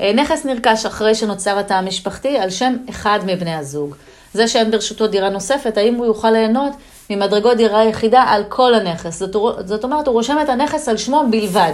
אה, 0.00 0.12
נכס 0.12 0.44
נרכש 0.44 0.86
אחרי 0.86 1.14
שנוצר 1.14 1.58
התא 1.58 1.74
המשפחתי 1.74 2.38
על 2.38 2.50
שם 2.50 2.76
אחד 2.90 3.18
מבני 3.26 3.54
הזוג. 3.54 3.94
זה 4.34 4.48
שאין 4.48 4.70
ברשותו 4.70 5.06
דירה 5.06 5.28
נוספת, 5.28 5.76
האם 5.76 5.94
הוא 5.94 6.06
יוכל 6.06 6.30
ליהנות 6.30 6.72
ממדרגות 7.10 7.56
דירה 7.56 7.84
יחידה 7.84 8.22
על 8.22 8.44
כל 8.48 8.74
הנכס. 8.74 9.18
זאת, 9.18 9.36
זאת 9.66 9.84
אומרת, 9.84 10.06
הוא 10.06 10.12
רושם 10.12 10.36
את 10.42 10.48
הנכס 10.48 10.88
על 10.88 10.96
שמו 10.96 11.24
בלבד. 11.30 11.72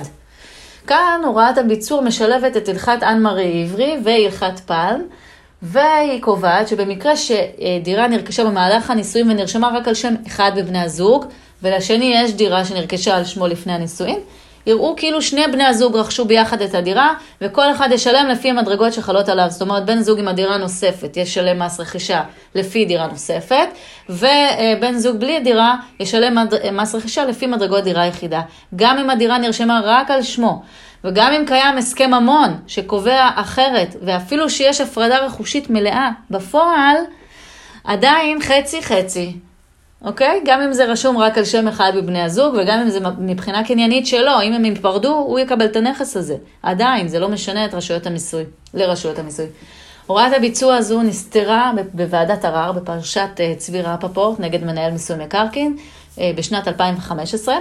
כאן 0.87 1.21
הוראת 1.25 1.59
הביצור 1.59 2.03
משלבת 2.03 2.57
את 2.57 2.69
הלכת 2.69 2.99
אנמרי 3.03 3.63
עברי 3.63 3.97
והלכת 4.05 4.61
פלם, 4.67 5.03
והיא 5.63 6.23
קובעת 6.23 6.69
שבמקרה 6.69 7.13
שדירה 7.17 8.09
נרכשה 8.09 8.45
במהלך 8.45 8.91
הנישואין 8.91 9.31
ונרשמה 9.31 9.71
רק 9.75 9.89
על 9.89 9.95
שם 9.95 10.15
אחד 10.27 10.53
מבני 10.57 10.81
הזוג, 10.83 11.25
ולשני 11.65 12.13
יש 12.15 12.33
דירה 12.33 12.65
שנרכשה 12.65 13.17
על 13.17 13.25
שמו 13.25 13.47
לפני 13.47 13.73
הנישואין, 13.73 14.19
יראו 14.67 14.95
כאילו 14.97 15.23
שני 15.23 15.43
בני 15.53 15.65
הזוג 15.65 15.97
רכשו 15.97 16.25
ביחד 16.25 16.63
את 16.63 16.75
הדירה, 16.75 17.15
וכל 17.41 17.73
אחד 17.73 17.89
ישלם 17.93 18.29
לפי 18.29 18.51
המדרגות 18.51 18.93
שחלות 18.93 19.29
עליו. 19.29 19.47
זאת 19.51 19.63
אומרת, 19.63 19.85
בן 19.85 20.01
זוג 20.01 20.19
עם 20.19 20.29
הדירה 20.29 20.57
נוספת 20.57 21.17
ישלם 21.17 21.63
מס 21.63 21.81
רכישה 21.81 22.23
לפי 22.55 22.85
דירה 22.85 23.07
נוספת, 23.07 23.69
ובן 24.09 24.95
זוג 24.95 25.17
בלי 25.17 25.41
דירה 25.41 25.77
ישלם 26.01 26.47
מס 26.73 26.95
רכישה 26.95 27.25
לפי 27.25 27.47
מדרגות 27.47 27.85
דירה 27.85 28.07
יחידה. 28.07 28.41
גם 28.77 28.99
אם 28.99 29.11
הדירה 29.11 29.39
נרשמה 29.39 29.81
רק 29.85 30.11
על 30.11 30.23
שמו, 30.23 30.63
וגם 31.05 31.33
אם 31.33 31.45
קיים 31.47 31.79
הסכם 31.79 32.11
ממון 32.11 32.57
שקובע 32.67 33.29
אחרת, 33.35 33.97
ואפילו 34.03 34.51
שיש 34.51 34.81
הפרדה 34.81 35.19
רכושית 35.19 35.71
מלאה, 35.71 36.11
בפועל, 36.31 36.97
עדיין 37.85 38.39
חצי 38.41 38.83
חצי. 38.83 39.37
אוקיי? 40.05 40.41
גם 40.45 40.61
אם 40.61 40.73
זה 40.73 40.85
רשום 40.85 41.19
רק 41.19 41.39
על 41.39 41.45
שם 41.45 41.69
אחד 41.69 41.93
מבני 41.97 42.23
הזוג, 42.23 42.55
וגם 42.55 42.81
אם 42.81 42.91
זה 42.91 42.99
מבחינה 43.19 43.65
קניינית 43.65 44.07
שלו, 44.07 44.43
אם 44.43 44.53
הם 44.53 44.65
ייפרדו, 44.65 45.15
הוא 45.15 45.39
יקבל 45.39 45.65
את 45.65 45.77
הנכס 45.77 46.17
הזה. 46.17 46.37
עדיין, 46.63 47.09
זה 47.09 47.19
לא 47.19 47.29
משנה 47.29 47.65
את 47.65 47.75
רשויות 47.75 48.07
המיסוי, 48.07 48.45
לרשויות 48.75 49.19
המיסוי. 49.19 49.47
הוראת 50.07 50.33
הביצוע 50.37 50.77
הזו 50.77 51.03
נסתרה 51.03 51.73
בוועדת 51.93 52.45
ערר 52.45 52.73
בפרשת 52.73 53.29
אה, 53.41 53.55
צבי 53.59 53.83
רפפורט 53.83 54.41
נגד 54.41 54.65
מנהל 54.65 54.93
מיסוי 54.93 55.17
מקרקעין 55.25 55.77
אה, 56.21 56.31
בשנת 56.37 56.69
2015. 56.69 57.55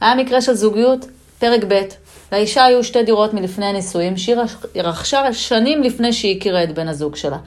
היה 0.00 0.14
מקרה 0.14 0.40
של 0.40 0.54
זוגיות, 0.54 1.06
פרק 1.38 1.60
ב', 1.68 1.82
לאישה 2.32 2.64
היו 2.64 2.84
שתי 2.84 3.02
דירות 3.02 3.34
מלפני 3.34 3.66
הנישואים, 3.66 4.16
שהיא 4.16 4.36
רכשה 4.74 5.32
שנים 5.32 5.82
לפני 5.82 6.12
שהיא 6.12 6.36
הכירה 6.36 6.64
את 6.64 6.74
בן 6.74 6.88
הזוג 6.88 7.16
שלה. 7.16 7.38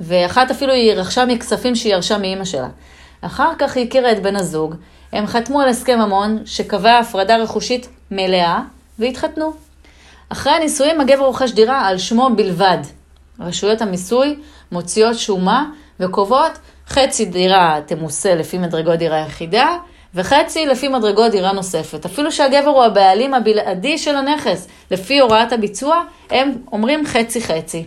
ואחת 0.00 0.50
אפילו 0.50 0.72
היא 0.72 0.92
רכשה 0.92 1.24
מכספים 1.24 1.74
שהיא 1.74 1.92
ירשה 1.92 2.18
מאימא 2.18 2.44
שלה. 2.44 2.68
אחר 3.22 3.52
כך 3.58 3.76
היא 3.76 3.86
הכירה 3.86 4.12
את 4.12 4.22
בן 4.22 4.36
הזוג, 4.36 4.74
הם 5.12 5.26
חתמו 5.26 5.60
על 5.60 5.68
הסכם 5.68 5.98
ממון 5.98 6.38
שקבע 6.44 6.98
הפרדה 6.98 7.36
רכושית 7.36 7.88
מלאה, 8.10 8.60
והתחתנו. 8.98 9.52
אחרי 10.28 10.52
הנישואים 10.52 11.00
הגבר 11.00 11.24
רוכש 11.24 11.50
דירה 11.50 11.86
על 11.86 11.98
שמו 11.98 12.30
בלבד. 12.36 12.78
רשויות 13.40 13.82
המיסוי 13.82 14.36
מוציאות 14.72 15.18
שומה 15.18 15.70
וקובעות 16.00 16.52
חצי 16.88 17.24
דירה 17.24 17.80
תמוסה 17.86 18.34
לפי 18.34 18.58
מדרגות 18.58 18.98
דירה 18.98 19.18
יחידה, 19.18 19.76
וחצי 20.14 20.66
לפי 20.66 20.88
מדרגות 20.88 21.30
דירה 21.30 21.52
נוספת. 21.52 22.04
אפילו 22.04 22.32
שהגבר 22.32 22.70
הוא 22.70 22.84
הבעלים 22.84 23.34
הבלעדי 23.34 23.98
של 23.98 24.16
הנכס, 24.16 24.68
לפי 24.90 25.18
הוראת 25.18 25.52
הביצוע, 25.52 26.02
הם 26.30 26.52
אומרים 26.72 27.06
חצי-חצי. 27.06 27.86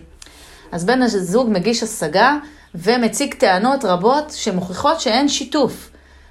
אז 0.72 0.84
בן 0.84 1.02
הזוג 1.02 1.48
מגיש 1.50 1.82
השגה 1.82 2.36
ומציג 2.74 3.34
טענות 3.34 3.84
רבות 3.84 4.30
שמוכיחות 4.30 5.00
שאין 5.00 5.28
שיתוף. 5.28 5.90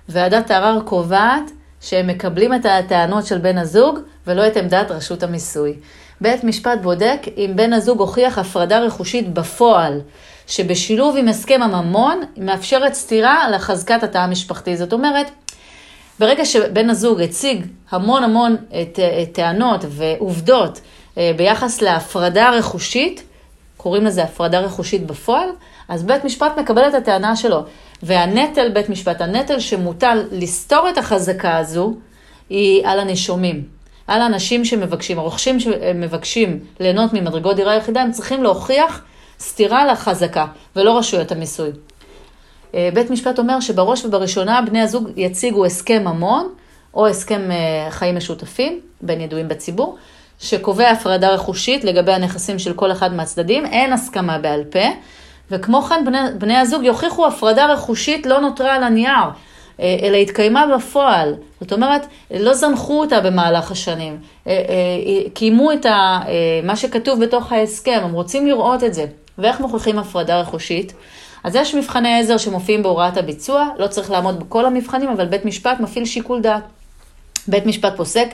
ועדת 0.10 0.52
הערר 0.52 0.80
קובעת 0.86 1.52
שהם 1.82 2.08
מקבלים 2.08 2.54
את 2.54 2.66
הטענות 2.66 3.26
של 3.26 3.38
בן 3.38 3.58
הזוג 3.58 4.00
ולא 4.28 4.48
את 4.48 4.58
עמדת 4.58 4.92
רשות 4.92 5.24
המיסוי. 5.24 5.74
בית 6.22 6.44
משפט 6.44 6.80
בודק 6.82 7.20
אם 7.38 7.52
בן 7.56 7.74
הזוג 7.74 8.00
הוכיח 8.00 8.38
הפרדה 8.38 8.80
רכושית 8.80 9.34
בפועל, 9.34 10.02
שבשילוב 10.48 11.18
עם 11.18 11.28
הסכם 11.28 11.62
הממון, 11.62 12.22
מאפשרת 12.38 12.94
סתירה 12.94 13.50
לחזקת 13.50 14.04
התא 14.04 14.18
המשפחתי. 14.18 14.78
זאת 14.78 14.94
אומרת, 14.94 15.32
ברגע 16.20 16.46
שבן 16.46 16.90
הזוג 16.90 17.22
הציג 17.22 17.66
המון 17.90 18.24
המון 18.24 18.56
טענות 19.32 19.86
ועובדות 19.90 20.82
אה, 21.18 21.32
ביחס 21.38 21.82
להפרדה 21.82 22.50
רכושית, 22.50 23.24
קוראים 23.78 24.06
לזה 24.06 24.24
הפרדה 24.24 24.60
רכושית 24.60 25.06
בפועל, 25.06 25.50
אז 25.88 26.04
בית 26.04 26.24
משפט 26.24 26.58
מקבל 26.58 26.88
את 26.88 26.94
הטענה 26.94 27.36
שלו. 27.36 27.64
והנטל, 28.04 28.70
בית 28.74 28.90
משפט, 28.90 29.22
הנטל 29.22 29.60
שמוטל 29.60 30.24
לסתור 30.32 30.90
את 30.90 30.98
החזקה 30.98 31.58
הזו, 31.58 31.94
היא 32.50 32.88
על 32.88 33.00
הנישומים. 33.00 33.64
על 34.08 34.22
האנשים 34.22 34.66
שמבקשים, 34.66 35.20
הרוכשים 35.20 35.60
שמבקשים 35.60 36.60
ליהנות 36.80 37.14
ממדרגות 37.14 37.56
דירה 37.56 37.76
יחידה, 37.76 38.02
הם 38.02 38.12
צריכים 38.12 38.44
להוכיח 38.44 39.04
סתירה 39.40 39.86
לחזקה, 39.86 40.46
ולא 40.76 40.98
רשויות 40.98 41.32
המיסוי. 41.32 41.70
אה, 42.76 42.90
בית 42.94 43.10
משפט 43.10 43.40
אומר 43.40 43.60
שבראש 43.60 44.06
ובראשונה 44.06 44.62
בני 44.62 44.82
הזוג 44.82 45.10
יציגו 45.16 45.66
הסכם 45.66 46.04
ממון, 46.08 46.54
או 46.94 47.08
הסכם 47.08 47.52
אה, 47.52 47.92
חיים 47.92 48.16
משותפים, 48.16 48.80
בין 49.02 49.22
ידועים 49.22 49.48
בציבור, 49.48 49.98
שקובע 50.40 50.90
הפרדה 50.90 51.30
רכושית 51.30 51.84
לגבי 51.84 52.12
הנכסים 52.14 52.60
של 52.60 52.74
כל 52.74 52.92
אחד 52.92 53.14
מהצדדים, 53.14 53.66
אין 53.66 53.94
הסכמה 53.94 54.38
בעל 54.38 54.64
פה, 54.64 54.88
וכמו 55.52 55.82
כן 55.82 56.06
בני, 56.06 56.18
בני 56.38 56.58
הזוג 56.58 56.84
יוכיחו 56.84 57.28
הפרדה 57.28 57.66
רכושית 57.66 58.26
לא 58.26 58.40
נותרה 58.40 58.76
על 58.76 58.84
הנייר, 58.84 59.30
אה, 59.80 59.98
אלא 60.02 60.18
התקיימה 60.18 60.66
בפועל. 60.76 61.36
זאת 61.62 61.74
אומרת, 61.74 62.08
לא 62.32 62.54
זנחו 62.54 63.00
אותה 63.00 63.22
במהלך 63.22 63.72
השנים, 63.72 64.18
קיימו 65.34 65.72
את 65.72 65.86
מה 66.64 66.76
שכתוב 66.76 67.24
בתוך 67.24 67.52
ההסכם, 67.52 68.00
הם 68.04 68.14
רוצים 68.14 68.48
לראות 68.48 68.84
את 68.84 68.94
זה. 68.94 69.06
ואיך 69.38 69.60
מוכיחים 69.60 70.00
הפרדה 70.00 70.40
רכושית? 70.40 70.94
אז 71.44 71.56
יש 71.56 71.76
מבחני 71.76 72.20
עזר 72.20 72.38
שמופיעים 72.38 72.84
בהוראת 72.84 73.18
הביצוע, 73.18 73.68
לא 73.80 73.88
צריך 73.88 74.12
לעמוד 74.12 74.40
בכל 74.40 74.66
המבחנים, 74.66 75.10
אבל 75.10 75.26
בית 75.26 75.46
משפט 75.46 75.80
מפעיל 75.80 76.06
שיקול 76.06 76.42
דעת. 76.42 76.64
בית 77.48 77.66
משפט 77.66 77.98
פוסק 77.98 78.28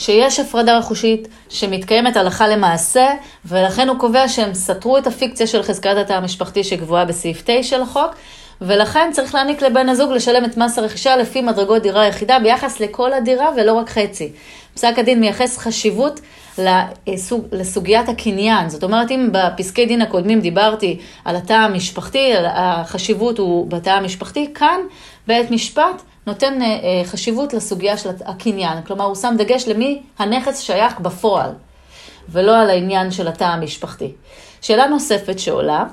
שיש 0.00 0.40
הפרדה 0.40 0.78
רכושית 0.78 1.28
שמתקיימת 1.48 2.16
הלכה 2.16 2.48
למעשה, 2.48 3.08
ולכן 3.44 3.88
הוא 3.88 3.98
קובע 3.98 4.28
שהם 4.28 4.54
סתרו 4.54 4.98
את 4.98 5.06
הפיקציה 5.06 5.46
של 5.46 5.62
חזקת 5.62 5.96
התא 5.96 6.12
המשפחתי 6.12 6.64
שקבועה 6.64 7.04
בסעיף 7.04 7.42
9 7.44 7.78
לחוק, 7.78 8.14
ולכן 8.60 9.10
צריך 9.12 9.34
להעניק 9.34 9.62
לבן 9.62 9.88
הזוג 9.88 10.12
לשלם 10.12 10.44
את 10.44 10.56
מס 10.56 10.78
הרכישה 10.78 11.16
לפי 11.16 11.42
מדרגות 11.42 11.82
דירה 11.82 12.06
יחידה 12.06 12.38
ביחס 12.38 12.80
לכל 12.80 13.12
הדירה 13.12 13.48
ולא 13.56 13.72
רק 13.72 13.90
חצי. 13.90 14.32
פסק 14.74 14.94
הדין 14.98 15.20
מייחס 15.20 15.58
חשיבות 15.58 16.20
לסוג, 16.58 17.46
לסוגיית 17.52 18.08
הקניין. 18.08 18.70
זאת 18.70 18.84
אומרת, 18.84 19.10
אם 19.10 19.28
בפסקי 19.32 19.86
דין 19.86 20.02
הקודמים 20.02 20.40
דיברתי 20.40 20.98
על 21.24 21.36
התא 21.36 21.52
המשפחתי, 21.52 22.32
החשיבות 22.44 23.38
הוא 23.38 23.70
בתא 23.70 23.90
המשפחתי, 23.90 24.50
כאן 24.54 24.78
בית 25.26 25.50
משפט 25.50 26.02
נותן 26.26 26.62
אה, 26.62 26.66
אה, 26.66 27.02
חשיבות 27.04 27.52
לסוגיה 27.52 27.96
של 27.96 28.10
הקניין. 28.24 28.82
כלומר, 28.82 29.04
הוא 29.04 29.14
שם 29.14 29.34
דגש 29.38 29.68
למי 29.68 30.02
הנכס 30.18 30.60
שייך 30.60 31.00
בפועל, 31.00 31.50
ולא 32.28 32.58
על 32.58 32.70
העניין 32.70 33.10
של 33.10 33.28
התא 33.28 33.44
המשפחתי. 33.44 34.12
שאלה 34.62 34.86
נוספת 34.86 35.38
שעולה, 35.38 35.84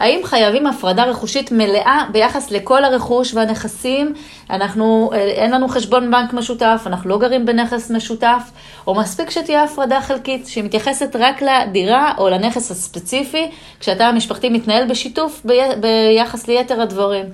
האם 0.00 0.20
חייבים 0.24 0.66
הפרדה 0.66 1.04
רכושית 1.04 1.52
מלאה 1.52 2.04
ביחס 2.12 2.50
לכל 2.50 2.84
הרכוש 2.84 3.34
והנכסים? 3.34 4.14
אנחנו, 4.50 5.10
אה, 5.12 5.18
אין 5.18 5.50
לנו 5.50 5.68
חשבון 5.68 6.10
בנק 6.10 6.32
משותף, 6.32 6.82
אנחנו 6.86 7.10
לא 7.10 7.18
גרים 7.18 7.46
בנכס 7.46 7.90
משותף, 7.90 8.42
או 8.86 8.94
מספיק 8.94 9.30
שתהיה 9.30 9.62
הפרדה 9.62 10.00
חלקית 10.00 10.46
שמתייחסת 10.46 11.16
רק 11.18 11.42
לדירה 11.42 12.12
או 12.18 12.28
לנכס 12.28 12.70
הספציפי, 12.70 13.50
כשהתא 13.80 14.02
המשפחתי 14.02 14.48
מתנהל 14.48 14.88
בשיתוף 14.88 15.40
בי, 15.44 15.58
ביחס 15.80 16.48
ליתר 16.48 16.80
הדברים. 16.80 17.24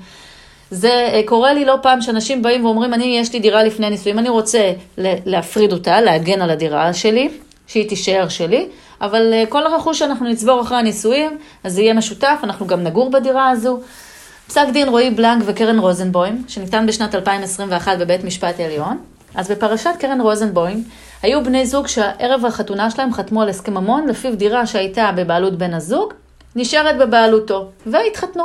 זה 0.71 1.09
אה, 1.13 1.21
קורה 1.25 1.53
לי 1.53 1.65
לא 1.65 1.79
פעם 1.83 2.01
שאנשים 2.01 2.43
באים 2.43 2.65
ואומרים, 2.65 2.95
אני, 2.95 3.19
יש 3.19 3.33
לי 3.33 3.41
דירה 3.41 3.65
לפני 3.65 3.91
נישואים, 3.91 4.19
אני 4.19 4.29
רוצה 4.29 4.73
להפריד 4.99 5.73
אותה, 5.73 6.01
להגן 6.01 6.43
על 6.43 6.51
הדירה 6.51 6.95
שלי, 6.95 7.29
שהיא 7.67 7.89
תישאר 7.89 8.29
שלי, 8.29 8.69
אבל 9.01 9.33
אה, 9.33 9.45
כל 9.49 9.67
הרכוש 9.67 9.99
שאנחנו 9.99 10.29
נצבור 10.29 10.63
אחרי 10.63 10.79
הנישואים, 10.79 11.39
אז 11.65 11.73
זה 11.73 11.83
יהיה 11.83 11.95
משותף, 11.95 12.39
אנחנו 12.43 12.67
גם 12.67 12.83
נגור 12.83 13.11
בדירה 13.11 13.51
הזו. 13.51 13.81
פסק 14.47 14.67
דין 14.73 14.89
רועי 14.89 15.11
בלנק 15.11 15.43
וקרן 15.47 15.79
רוזנבוים, 15.79 16.45
שניתן 16.49 16.87
בשנת 16.87 17.15
2021 17.15 17.99
בבית 17.99 18.25
משפט 18.25 18.61
עליון. 18.61 18.99
אז 19.35 19.51
בפרשת 19.51 19.91
קרן 19.99 20.21
רוזנבוים, 20.21 20.85
היו 21.23 21.45
בני 21.45 21.67
זוג 21.67 21.87
שערב 21.87 22.45
החתונה 22.45 22.91
שלהם 22.91 23.13
חתמו 23.13 23.43
על 23.43 23.49
הסכם 23.49 23.75
ממון, 23.75 24.07
לפיו 24.09 24.37
דירה 24.37 24.67
שהייתה 24.67 25.11
בבעלות 25.17 25.59
בן 25.59 25.75
הזוג, 25.75 26.13
נשארת 26.57 26.99
בבעלותו, 26.99 27.71
והתחתנו. 27.87 28.45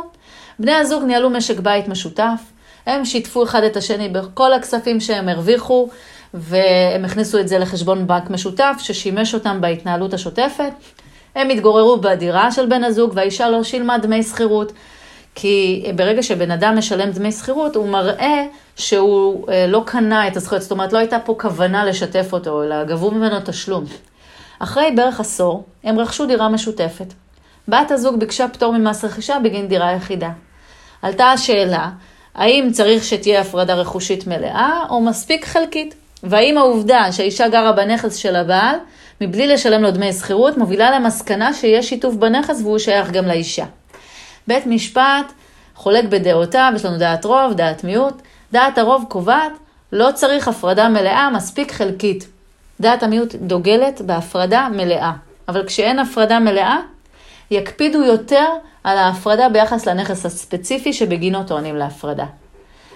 בני 0.61 0.71
הזוג 0.75 1.03
ניהלו 1.03 1.29
משק 1.29 1.59
בית 1.59 1.87
משותף, 1.87 2.41
הם 2.85 3.05
שיתפו 3.05 3.43
אחד 3.43 3.63
את 3.63 3.77
השני 3.77 4.09
בכל 4.09 4.53
הכספים 4.53 4.99
שהם 4.99 5.29
הרוויחו, 5.29 5.89
והם 6.33 7.05
הכניסו 7.05 7.39
את 7.39 7.47
זה 7.47 7.59
לחשבון 7.59 8.07
בנק 8.07 8.29
משותף 8.29 8.75
ששימש 8.79 9.33
אותם 9.33 9.61
בהתנהלות 9.61 10.13
השוטפת. 10.13 10.71
הם 11.35 11.49
התגוררו 11.49 11.97
בדירה 11.97 12.51
של 12.51 12.65
בן 12.65 12.83
הזוג 12.83 13.11
והאישה 13.15 13.49
לא 13.49 13.63
שילמה 13.63 13.97
דמי 13.97 14.23
שכירות. 14.23 14.71
כי 15.35 15.85
ברגע 15.95 16.23
שבן 16.23 16.51
אדם 16.51 16.77
משלם 16.77 17.11
דמי 17.11 17.31
שכירות, 17.31 17.75
הוא 17.75 17.87
מראה 17.87 18.45
שהוא 18.75 19.49
אה, 19.49 19.67
לא 19.67 19.83
קנה 19.85 20.27
את 20.27 20.37
הזכויות, 20.37 20.61
זאת 20.61 20.71
אומרת, 20.71 20.93
לא 20.93 20.97
הייתה 20.97 21.19
פה 21.19 21.35
כוונה 21.39 21.85
לשתף 21.85 22.29
אותו, 22.33 22.63
אלא 22.63 22.83
גבו 22.83 23.11
ממנו 23.11 23.37
תשלום. 23.45 23.85
אחרי 24.59 24.91
בערך 24.95 25.19
עשור, 25.19 25.65
הם 25.83 25.99
רכשו 25.99 26.25
דירה 26.25 26.49
משותפת. 26.49 27.13
בת 27.67 27.91
הזוג 27.91 28.19
ביקשה 28.19 28.47
פטור 28.47 28.77
ממס 28.77 29.05
רכישה 29.05 29.37
בגין 29.43 29.67
דירה 29.67 29.91
יחידה. 29.91 30.29
עלתה 31.01 31.25
השאלה, 31.25 31.89
האם 32.35 32.69
צריך 32.71 33.03
שתהיה 33.03 33.41
הפרדה 33.41 33.73
רכושית 33.73 34.27
מלאה, 34.27 34.83
או 34.89 35.01
מספיק 35.01 35.45
חלקית? 35.45 35.95
והאם 36.23 36.57
העובדה 36.57 37.11
שהאישה 37.11 37.47
גרה 37.47 37.71
בנכס 37.71 38.15
של 38.15 38.35
הבעל, 38.35 38.75
מבלי 39.21 39.47
לשלם 39.47 39.81
לו 39.81 39.91
דמי 39.91 40.13
שכירות, 40.13 40.57
מובילה 40.57 40.99
למסקנה 40.99 41.53
שיש 41.53 41.89
שיתוף 41.89 42.15
בנכס 42.15 42.61
והוא 42.61 42.77
שייך 42.77 43.11
גם 43.11 43.25
לאישה. 43.25 43.65
בית 44.47 44.65
משפט 44.65 45.33
חולק 45.75 46.03
בדעותיו, 46.03 46.73
יש 46.75 46.85
לנו 46.85 46.97
דעת 46.97 47.25
רוב, 47.25 47.53
דעת 47.53 47.83
מיעוט. 47.83 48.21
דעת 48.51 48.77
הרוב 48.77 49.05
קובעת, 49.09 49.51
לא 49.91 50.09
צריך 50.13 50.47
הפרדה 50.47 50.89
מלאה, 50.89 51.29
מספיק 51.29 51.71
חלקית. 51.71 52.27
דעת 52.79 53.03
המיעוט 53.03 53.35
דוגלת 53.35 54.01
בהפרדה 54.01 54.67
מלאה. 54.71 55.11
אבל 55.47 55.67
כשאין 55.67 55.99
הפרדה 55.99 56.39
מלאה, 56.39 56.77
יקפידו 57.51 58.03
יותר 58.03 58.47
על 58.83 58.97
ההפרדה 58.97 59.49
ביחס 59.49 59.85
לנכס 59.85 60.25
הספציפי 60.25 60.93
שבגינו 60.93 61.43
טוענים 61.43 61.75
להפרדה. 61.75 62.25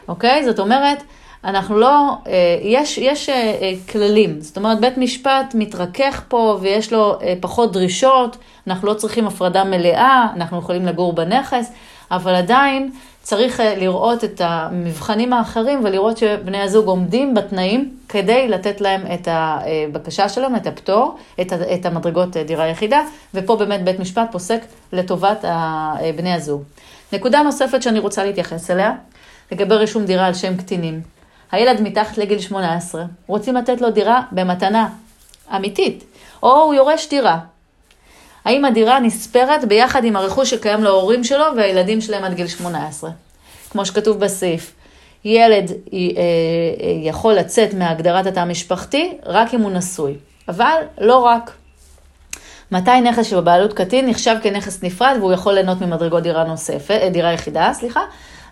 אוקיי? 0.08 0.46
זאת 0.46 0.60
אומרת, 0.60 1.04
אנחנו 1.46 1.78
לא, 1.78 2.18
אה, 2.28 2.58
יש, 2.62 2.98
יש 2.98 3.30
אה, 3.30 3.36
אה, 3.36 3.74
כללים, 3.92 4.42
זאת 4.42 4.58
אומרת 4.58 4.80
בית 4.80 4.98
משפט 4.98 5.54
מתרכך 5.54 6.24
פה 6.28 6.58
ויש 6.62 6.94
לו 6.94 7.20
פחות 7.42 7.72
דרישות, 7.74 8.38
אנחנו 8.68 8.88
לא 8.88 8.94
צריכים 8.94 9.28
הפרדה 9.28 9.64
מלאה, 9.64 10.28
אנחנו 10.36 10.60
יכולים 10.60 10.86
לגור 10.86 11.14
בנכס, 11.14 11.72
אבל 12.12 12.36
עדיין 12.36 12.92
צריך 13.26 13.62
לראות 13.78 14.24
את 14.24 14.42
המבחנים 14.44 15.34
האחרים 15.34 15.82
ולראות 15.84 16.18
שבני 16.18 16.62
הזוג 16.62 16.88
עומדים 16.88 17.34
בתנאים 17.34 17.98
כדי 18.10 18.48
לתת 18.48 18.82
להם 18.82 19.02
את 19.14 19.28
הבקשה 19.32 20.30
שלהם, 20.30 20.56
את 20.56 20.68
הפטור, 20.68 21.18
את 21.74 21.86
המדרגות 21.86 22.38
דירה 22.38 22.68
יחידה, 22.68 23.02
ופה 23.34 23.56
באמת 23.56 23.84
בית 23.84 24.00
משפט 24.00 24.32
פוסק 24.32 24.62
לטובת 24.94 25.46
בני 26.16 26.34
הזוג. 26.34 26.64
נקודה 27.14 27.42
נוספת 27.44 27.82
שאני 27.82 28.00
רוצה 28.00 28.26
להתייחס 28.26 28.72
אליה, 28.72 28.92
לגבי 29.52 29.76
רישום 29.76 30.06
דירה 30.06 30.26
על 30.26 30.34
שם 30.34 30.58
קטינים. 30.58 31.02
הילד 31.52 31.82
מתחת 31.82 32.18
לגיל 32.18 32.40
18, 32.40 33.04
רוצים 33.28 33.56
לתת 33.56 33.82
לו 33.82 33.90
דירה 33.90 34.22
במתנה 34.32 34.90
אמיתית, 35.56 36.04
או 36.44 36.62
הוא 36.64 36.74
יורש 36.74 37.10
דירה. 37.10 37.40
האם 38.46 38.66
הדירה 38.66 39.00
נספרת 39.00 39.66
ביחד 39.66 40.04
עם 40.04 40.16
הרכוש 40.16 40.50
שקיים 40.50 40.84
להורים 40.84 41.24
שלו 41.24 41.46
והילדים 41.56 42.02
שלהם 42.02 42.24
עד 42.24 42.34
גיל 42.34 42.48
18? 42.48 43.10
כמו 43.70 43.86
שכתוב 43.86 44.20
בסעיף, 44.20 44.74
ילד 45.26 45.72
אה, 45.72 45.76
אה, 45.98 46.02
יכול 47.02 47.34
לצאת 47.34 47.74
מהגדרת 47.74 48.26
התא 48.26 48.40
המשפחתי 48.40 49.18
רק 49.26 49.54
אם 49.54 49.62
הוא 49.62 49.72
נשוי, 49.72 50.14
אבל 50.48 50.82
לא 51.02 51.18
רק. 51.18 51.52
מתי 52.72 53.02
נכס 53.02 53.26
שבבעלות 53.26 53.74
קטין 53.74 54.10
נחשב 54.10 54.36
כנכס 54.44 54.84
נפרד 54.84 55.16
והוא 55.20 55.34
יכול 55.34 55.54
ליהנות 55.54 55.82
ממדרגות 55.82 56.24
דירה 56.24 56.44
נוספת, 56.44 57.00
אה, 57.02 57.10
דירה 57.10 57.34
יחידה, 57.34 57.72
סליחה, 57.74 58.02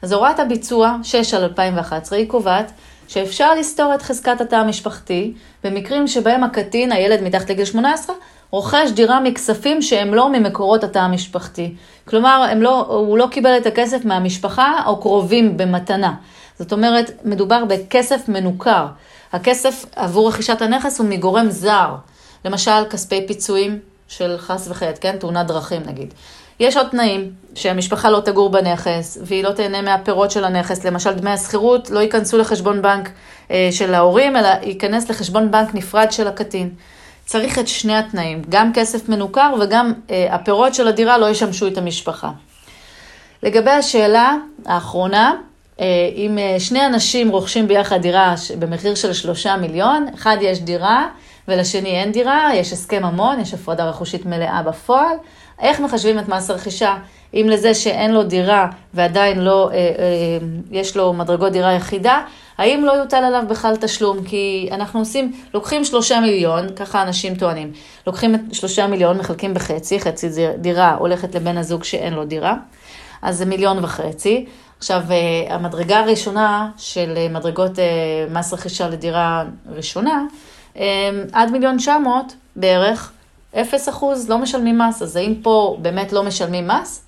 אז 0.02 0.12
הוראת 0.12 0.40
הביצוע 0.40 0.96
6 1.04 1.34
על 1.34 1.44
2011 1.44 2.18
היא 2.18 2.28
קובעת 2.28 2.72
שאפשר 3.08 3.54
לסתור 3.56 3.96
את 3.96 4.02
חזקת 4.02 4.42
התא 4.42 4.56
המשפחתי 4.56 5.34
במקרים 5.64 6.08
שבהם 6.08 6.44
הקטין, 6.44 6.92
הילד 6.92 7.22
מתחת 7.22 7.50
לגיל 7.50 7.66
18, 7.66 8.16
רוכש 8.54 8.92
דירה 8.94 9.20
מכספים 9.20 9.82
שהם 9.82 10.14
לא 10.14 10.32
ממקורות 10.32 10.84
התא 10.84 11.00
המשפחתי. 11.00 11.76
כלומר, 12.06 12.54
לא, 12.56 12.82
הוא 12.82 13.18
לא 13.18 13.28
קיבל 13.32 13.58
את 13.58 13.66
הכסף 13.66 14.06
מהמשפחה 14.06 14.82
או 14.86 15.02
קרובים 15.02 15.58
במתנה. 15.58 16.14
זאת 16.60 16.74
אומרת, 16.74 17.12
מדובר 17.26 17.66
בכסף 17.66 18.30
מנוכר. 18.30 18.86
הכסף 19.32 19.86
עבור 19.96 20.30
רכישת 20.30 20.62
הנכס 20.62 21.00
הוא 21.00 21.08
מגורם 21.08 21.50
זר. 21.50 21.96
למשל, 22.46 22.72
כספי 22.90 23.28
פיצויים 23.28 23.80
של 24.08 24.36
חס 24.38 24.68
וחטא, 24.70 25.02
כן? 25.02 25.18
תאונת 25.20 25.48
דרכים 25.48 25.82
נגיד. 25.86 26.14
יש 26.60 26.78
עוד 26.78 26.88
תנאים, 26.88 27.32
שהמשפחה 27.56 28.10
לא 28.10 28.20
תגור 28.20 28.50
בנכס, 28.50 29.18
והיא 29.22 29.44
לא 29.44 29.52
תהנה 29.52 29.82
מהפירות 29.82 30.32
של 30.32 30.46
הנכס, 30.46 30.86
למשל 30.86 31.14
דמי 31.14 31.30
השכירות 31.30 31.90
לא 31.90 32.00
ייכנסו 32.00 32.38
לחשבון 32.38 32.82
בנק 32.82 33.10
אה, 33.52 33.70
של 33.72 33.94
ההורים, 33.94 34.38
אלא 34.38 34.50
ייכנס 34.64 35.10
לחשבון 35.10 35.52
בנק 35.52 35.76
נפרד 35.76 36.12
של 36.12 36.28
הקטין. 36.28 36.70
צריך 37.26 37.60
את 37.60 37.68
שני 37.68 37.96
התנאים, 37.96 38.42
גם 38.50 38.72
כסף 38.74 39.10
מנוכר 39.10 39.54
וגם 39.62 39.94
אה, 40.10 40.36
הפירות 40.36 40.74
של 40.74 40.88
הדירה 40.88 41.18
לא 41.18 41.30
ישמשו 41.30 41.68
את 41.68 41.78
המשפחה. 41.78 42.32
לגבי 43.44 43.72
השאלה 43.72 44.36
האחרונה, 44.66 45.34
אה, 45.80 45.86
אם 46.16 46.38
אה, 46.38 46.60
שני 46.60 46.86
אנשים 46.86 47.30
רוכשים 47.30 47.68
ביחד 47.68 48.02
דירה 48.02 48.36
במחיר 48.60 48.96
של 48.96 49.14
שלושה 49.14 49.58
מיליון, 49.58 50.06
אחד 50.16 50.38
יש 50.42 50.62
דירה 50.62 51.08
ולשני 51.48 51.90
אין 51.90 52.12
דירה, 52.12 52.50
יש 52.56 52.74
הסכם 52.74 53.06
המון, 53.06 53.40
יש 53.40 53.54
הפרדה 53.54 53.90
רכושית 53.90 54.26
מלאה 54.26 54.64
בפועל, 54.64 55.18
איך 55.62 55.80
מחשבים 55.80 56.20
את 56.20 56.30
מס 56.30 56.50
הרכישה? 56.50 56.98
אם 57.34 57.48
לזה 57.50 57.74
שאין 57.74 58.12
לו 58.12 58.24
דירה 58.24 58.68
ועדיין 58.94 59.40
לא, 59.40 59.70
אה, 59.72 59.76
אה, 59.76 59.84
יש 60.72 60.98
לו 60.98 61.14
מדרגות 61.14 61.52
דירה 61.52 61.74
יחידה, 61.74 62.22
האם 62.58 62.86
לא 62.86 62.92
יוטל 62.92 63.24
עליו 63.24 63.44
בכלל 63.50 63.76
תשלום? 63.76 64.24
כי 64.24 64.70
אנחנו 64.72 65.00
עושים, 65.00 65.32
לוקחים 65.54 65.86
שלושה 65.86 66.20
מיליון, 66.20 66.76
ככה 66.76 67.02
אנשים 67.02 67.36
טוענים, 67.36 67.72
לוקחים 68.08 68.36
את 68.36 68.40
שלושה 68.52 68.88
מיליון, 68.88 69.18
מחלקים 69.18 69.54
בחצי, 69.54 70.00
חצי 70.00 70.30
דירה 70.58 70.96
הולכת 70.96 71.36
לבן 71.36 71.58
הזוג 71.58 71.84
שאין 71.84 72.14
לו 72.14 72.26
דירה, 72.26 72.56
אז 73.22 73.38
זה 73.38 73.46
מיליון 73.46 73.84
וחצי. 73.84 74.46
עכשיו, 74.84 75.02
אה, 75.12 75.56
המדרגה 75.56 76.00
הראשונה 76.00 76.72
של 76.78 77.14
אה, 77.18 77.28
מדרגות 77.30 77.80
אה, 77.80 77.86
מס 78.30 78.54
רכישה 78.54 78.90
לדירה 78.90 79.44
ראשונה, 79.70 80.24
עד 81.32 81.52
מיליון 81.52 81.78
תשע 81.78 81.98
מאות 81.98 82.36
בערך, 82.56 83.12
אפס 83.62 83.90
אחוז, 83.90 84.30
לא 84.30 84.38
משלמים 84.38 84.78
מס. 84.78 85.02
אז 85.02 85.16
האם 85.16 85.36
פה 85.42 85.78
באמת 85.82 86.14
לא 86.14 86.24
משלמים 86.24 86.68
מס? 86.68 87.06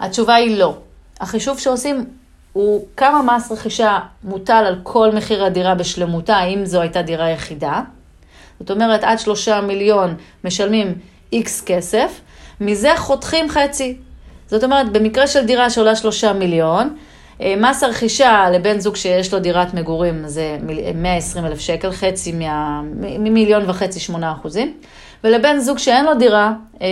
התשובה 0.00 0.34
היא 0.34 0.58
לא. 0.58 0.76
החישוב 1.20 1.58
שעושים 1.58 2.04
הוא 2.52 2.86
כמה 2.96 3.22
מס 3.22 3.52
רכישה 3.52 3.98
מוטל 4.24 4.64
על 4.66 4.76
כל 4.82 5.10
מחיר 5.12 5.44
הדירה 5.44 5.74
בשלמותה, 5.74 6.42
אם 6.42 6.64
זו 6.64 6.80
הייתה 6.80 7.02
דירה 7.02 7.30
יחידה. 7.30 7.80
זאת 8.60 8.70
אומרת, 8.70 9.04
עד 9.04 9.18
שלושה 9.18 9.60
מיליון 9.60 10.14
משלמים 10.44 10.94
איקס 11.32 11.62
כסף, 11.66 12.20
מזה 12.60 12.92
חותכים 12.96 13.48
חצי. 13.48 13.96
זאת 14.46 14.64
אומרת, 14.64 14.92
במקרה 14.92 15.26
של 15.26 15.46
דירה 15.46 15.70
שעולה 15.70 15.96
שלושה 15.96 16.32
מיליון, 16.32 16.96
אה, 17.40 17.54
מס 17.56 17.82
הרכישה 17.82 18.50
לבן 18.50 18.80
זוג 18.80 18.96
שיש 18.96 19.34
לו 19.34 19.40
דירת 19.40 19.74
מגורים 19.74 20.22
זה 20.28 20.58
120 20.94 21.44
אלף 21.44 21.60
שקל, 21.60 21.92
חצי 21.92 22.32
ממיליון 23.18 23.70
וחצי, 23.70 24.00
שמונה 24.00 24.32
אחוזים. 24.32 24.74
ולבן 25.24 25.58
זוג 25.58 25.78
שאין 25.78 26.04
לו 26.04 26.14
דירה, 26.14 26.52
אה, 26.82 26.86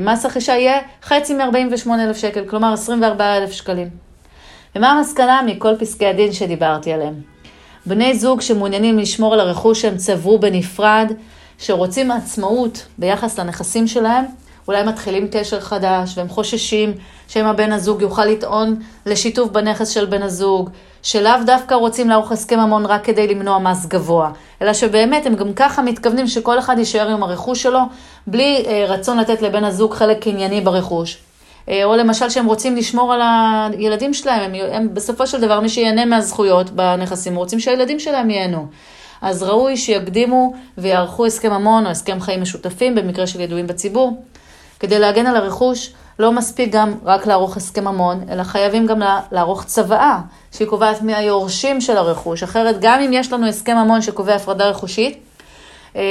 מס 0.00 0.24
הרכישה 0.24 0.52
יהיה 0.52 0.78
חצי 1.02 1.34
מ-48 1.34 1.90
אלף 2.04 2.16
שקל, 2.16 2.44
כלומר 2.48 2.72
24 2.72 3.36
אלף 3.36 3.52
שקלים. 3.52 3.88
ומה 4.76 4.90
המסקנה 4.90 5.42
מכל 5.46 5.76
פסקי 5.78 6.06
הדין 6.06 6.32
שדיברתי 6.32 6.92
עליהם? 6.92 7.14
בני 7.86 8.18
זוג 8.18 8.40
שמעוניינים 8.40 8.98
לשמור 8.98 9.34
על 9.34 9.40
הרכוש 9.40 9.82
שהם 9.82 9.96
צברו 9.96 10.38
בנפרד, 10.38 11.12
שרוצים 11.58 12.10
עצמאות 12.10 12.86
ביחס 12.98 13.38
לנכסים 13.38 13.86
שלהם, 13.86 14.24
אולי 14.68 14.82
מתחילים 14.82 15.28
קשר 15.30 15.60
חדש 15.60 16.18
והם 16.18 16.28
חוששים 16.28 16.92
שאם 17.28 17.46
הבן 17.46 17.72
הזוג 17.72 18.02
יוכל 18.02 18.24
לטעון 18.24 18.76
לשיתוף 19.06 19.50
בנכס 19.50 19.88
של 19.88 20.06
בן 20.06 20.22
הזוג, 20.22 20.70
שלאו 21.02 21.32
דווקא 21.46 21.74
רוצים 21.74 22.08
לערוך 22.08 22.32
הסכם 22.32 22.60
ממון 22.60 22.86
רק 22.86 23.04
כדי 23.04 23.28
למנוע 23.28 23.58
מס 23.58 23.86
גבוה, 23.86 24.30
אלא 24.62 24.72
שבאמת 24.72 25.26
הם 25.26 25.34
גם 25.34 25.52
ככה 25.52 25.82
מתכוונים 25.82 26.26
שכל 26.26 26.58
אחד 26.58 26.78
יישאר 26.78 27.08
עם 27.08 27.22
הרכוש 27.22 27.62
שלו, 27.62 27.80
בלי 28.26 28.64
אה, 28.66 28.84
רצון 28.88 29.18
לתת 29.18 29.42
לבן 29.42 29.64
הזוג 29.64 29.94
חלק 29.94 30.26
ענייני 30.26 30.60
ברכוש. 30.60 31.18
אה, 31.68 31.84
או 31.84 31.96
למשל 31.96 32.30
שהם 32.30 32.46
רוצים 32.46 32.76
לשמור 32.76 33.14
על 33.14 33.20
הילדים 33.22 34.14
שלהם, 34.14 34.54
הם, 34.54 34.60
הם 34.72 34.94
בסופו 34.94 35.26
של 35.26 35.40
דבר 35.40 35.60
מי 35.60 35.68
שיהנה 35.68 36.04
מהזכויות 36.04 36.70
בנכסים, 36.70 37.36
רוצים 37.36 37.60
שהילדים 37.60 38.00
שלהם 38.00 38.30
ייהנו. 38.30 38.66
אז 39.22 39.42
ראוי 39.42 39.76
שיקדימו 39.76 40.54
ויערכו 40.78 41.26
הסכם 41.26 41.52
ממון 41.52 41.86
או 41.86 41.90
הסכם 41.90 42.20
חיים 42.20 42.42
משותפים 42.42 42.94
במקרה 42.94 43.26
של 43.26 43.40
ידועים 43.40 43.66
בציבור. 43.66 44.22
כדי 44.80 44.98
להגן 44.98 45.26
על 45.26 45.36
הרכוש, 45.36 45.92
לא 46.18 46.32
מספיק 46.32 46.72
גם 46.72 46.94
רק 47.04 47.26
לערוך 47.26 47.56
הסכם 47.56 47.84
ממון, 47.84 48.24
אלא 48.30 48.42
חייבים 48.42 48.86
גם 48.86 49.00
לערוך 49.32 49.64
צוואה, 49.64 50.20
שהיא 50.52 50.68
קובעת 50.68 51.02
מי 51.02 51.14
היורשים 51.14 51.80
של 51.80 51.96
הרכוש. 51.96 52.42
אחרת, 52.42 52.76
גם 52.80 53.00
אם 53.00 53.12
יש 53.12 53.32
לנו 53.32 53.46
הסכם 53.46 53.76
ממון 53.76 54.02
שקובע 54.02 54.34
הפרדה 54.34 54.68
רכושית, 54.68 55.18
אה, 55.96 56.02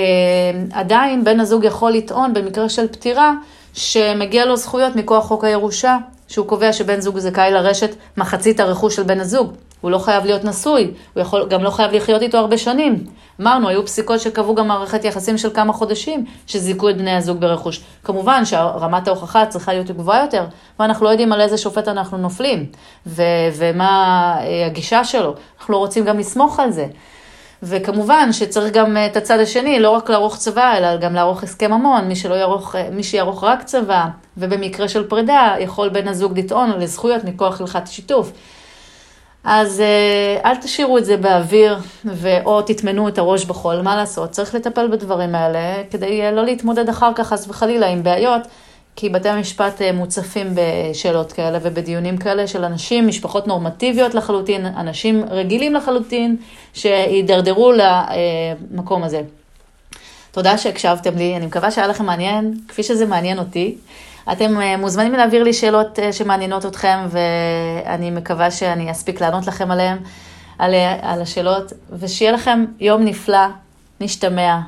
עדיין 0.72 1.24
בן 1.24 1.40
הזוג 1.40 1.64
יכול 1.64 1.92
לטעון 1.92 2.34
במקרה 2.34 2.70
של 2.70 2.88
פטירה, 2.88 3.34
שמגיע 3.74 4.46
לו 4.46 4.58
זכויות 4.58 4.96
מכוח 4.96 5.26
חוק 5.26 5.44
הירושה, 5.44 5.98
שהוא 6.28 6.48
קובע 6.48 6.74
שבן 6.74 7.02
זוג 7.02 7.20
זכאי 7.20 7.52
לרשת 7.52 7.96
מחצית 8.18 8.60
הרכוש 8.60 8.96
של 8.96 9.04
בן 9.04 9.20
הזוג. 9.20 9.54
הוא 9.82 9.92
לא 9.92 9.98
חייב 9.98 10.26
להיות 10.26 10.44
נשוי, 10.44 10.92
הוא 11.14 11.22
יכול, 11.22 11.48
גם 11.50 11.64
לא 11.64 11.70
חייב 11.70 11.92
לחיות 11.92 12.22
איתו 12.22 12.38
הרבה 12.38 12.58
שנים. 12.58 13.04
אמרנו, 13.42 13.68
היו 13.68 13.86
פסיקות 13.86 14.20
שקבעו 14.20 14.56
גם 14.56 14.68
מערכת 14.68 15.06
יחסים 15.06 15.38
של 15.38 15.50
כמה 15.54 15.74
חודשים, 15.74 16.26
שזיכו 16.48 16.90
את 16.90 16.98
בני 16.98 17.16
הזוג 17.16 17.40
ברכוש. 17.40 17.82
כמובן 18.04 18.46
שרמת 18.46 19.08
ההוכחה 19.08 19.46
צריכה 19.46 19.74
להיות 19.74 19.92
גבוהה 19.92 20.22
יותר, 20.22 20.46
ואנחנו 20.80 21.06
לא 21.06 21.10
יודעים 21.10 21.34
על 21.34 21.42
איזה 21.42 21.58
שופט 21.58 21.88
אנחנו 21.88 22.18
נופלים, 22.18 22.66
ו- 23.08 23.24
ומה 23.56 24.36
אה, 24.40 24.66
הגישה 24.66 25.04
שלו. 25.04 25.34
אנחנו 25.60 25.74
לא 25.74 25.78
רוצים 25.78 26.06
גם 26.06 26.20
לסמוך 26.20 26.60
על 26.60 26.72
זה. 26.72 26.86
וכמובן 27.64 28.34
שצריך 28.34 28.74
גם 28.74 28.98
את 29.06 29.18
הצד 29.18 29.40
השני, 29.40 29.80
לא 29.80 29.90
רק 29.90 30.10
לערוך 30.10 30.38
צבא, 30.38 30.78
אלא 30.78 30.98
גם 30.98 31.14
לערוך 31.14 31.44
הסכם 31.44 31.72
ממון, 31.74 32.08
מי, 32.08 32.16
שלא 32.16 32.36
יערוך, 32.36 32.76
מי 32.92 33.04
שיערוך 33.04 33.44
רק 33.44 33.64
צבא, 33.64 34.06
ובמקרה 34.38 34.88
של 34.88 35.08
פרידה, 35.08 35.56
יכול 35.60 35.90
בן 35.90 36.08
הזוג 36.08 36.40
לטעון 36.40 36.80
לזכויות 36.80 37.24
מכוח 37.24 37.62
הלכת 37.62 37.88
שיתוף. 37.88 38.32
אז 39.44 39.82
אה, 39.82 40.52
אל 40.52 40.56
תשאירו 40.56 40.98
את 40.98 41.06
זה 41.06 41.18
באוויר, 41.18 41.78
או 42.46 42.62
תטמנו 42.62 43.08
את 43.08 43.18
הראש 43.18 43.46
בחול, 43.46 43.82
מה 43.82 43.96
לעשות? 43.96 44.32
צריך 44.32 44.56
לטפל 44.56 44.88
בדברים 44.88 45.36
האלה, 45.36 45.84
כדי 45.92 46.22
אה, 46.22 46.32
לא 46.32 46.46
להתמודד 46.46 46.90
אחר 46.90 47.12
כך, 47.16 47.28
חס 47.28 47.48
וחלילה, 47.48 47.88
עם 47.88 48.04
בעיות, 48.04 48.42
כי 48.96 49.10
בתי 49.10 49.30
המשפט 49.30 49.82
אה, 49.82 49.92
מוצפים 49.92 50.56
בשאלות 50.56 51.32
כאלה 51.32 51.60
ובדיונים 51.62 52.18
כאלה 52.18 52.48
של 52.48 52.64
אנשים, 52.64 53.08
משפחות 53.08 53.48
נורמטיביות 53.48 54.16
לחלוטין, 54.16 54.66
אנשים 54.66 55.26
רגילים 55.30 55.74
לחלוטין, 55.74 56.38
שהידרדרו 56.74 57.72
למקום 57.72 59.04
הזה. 59.04 59.22
תודה 60.32 60.58
שהקשבתם 60.58 61.18
לי, 61.18 61.38
אני 61.38 61.46
מקווה 61.46 61.72
שהיה 61.72 61.88
לכם 61.88 62.06
מעניין, 62.06 62.54
כפי 62.68 62.84
שזה 62.84 63.06
מעניין 63.06 63.40
אותי. 63.40 63.78
אתם 64.32 64.62
אה, 64.62 64.78
מוזמנים 64.78 65.14
להעביר 65.14 65.44
לי 65.44 65.54
שאלות 65.54 66.00
אה, 66.00 66.14
שמעניינות 66.14 66.66
אתכם, 66.66 66.98
ואני 67.10 68.12
מקווה 68.12 68.52
שאני 68.52 68.92
אספיק 68.92 69.22
לענות 69.22 69.48
לכם 69.48 69.72
עליהן, 69.72 69.98
על, 70.60 70.74
על 71.02 71.22
השאלות, 71.22 71.74
ושיהיה 72.00 72.32
לכם 72.32 72.66
יום 72.80 73.06
נפלא, 73.06 73.48
נשתמע. 74.02 74.60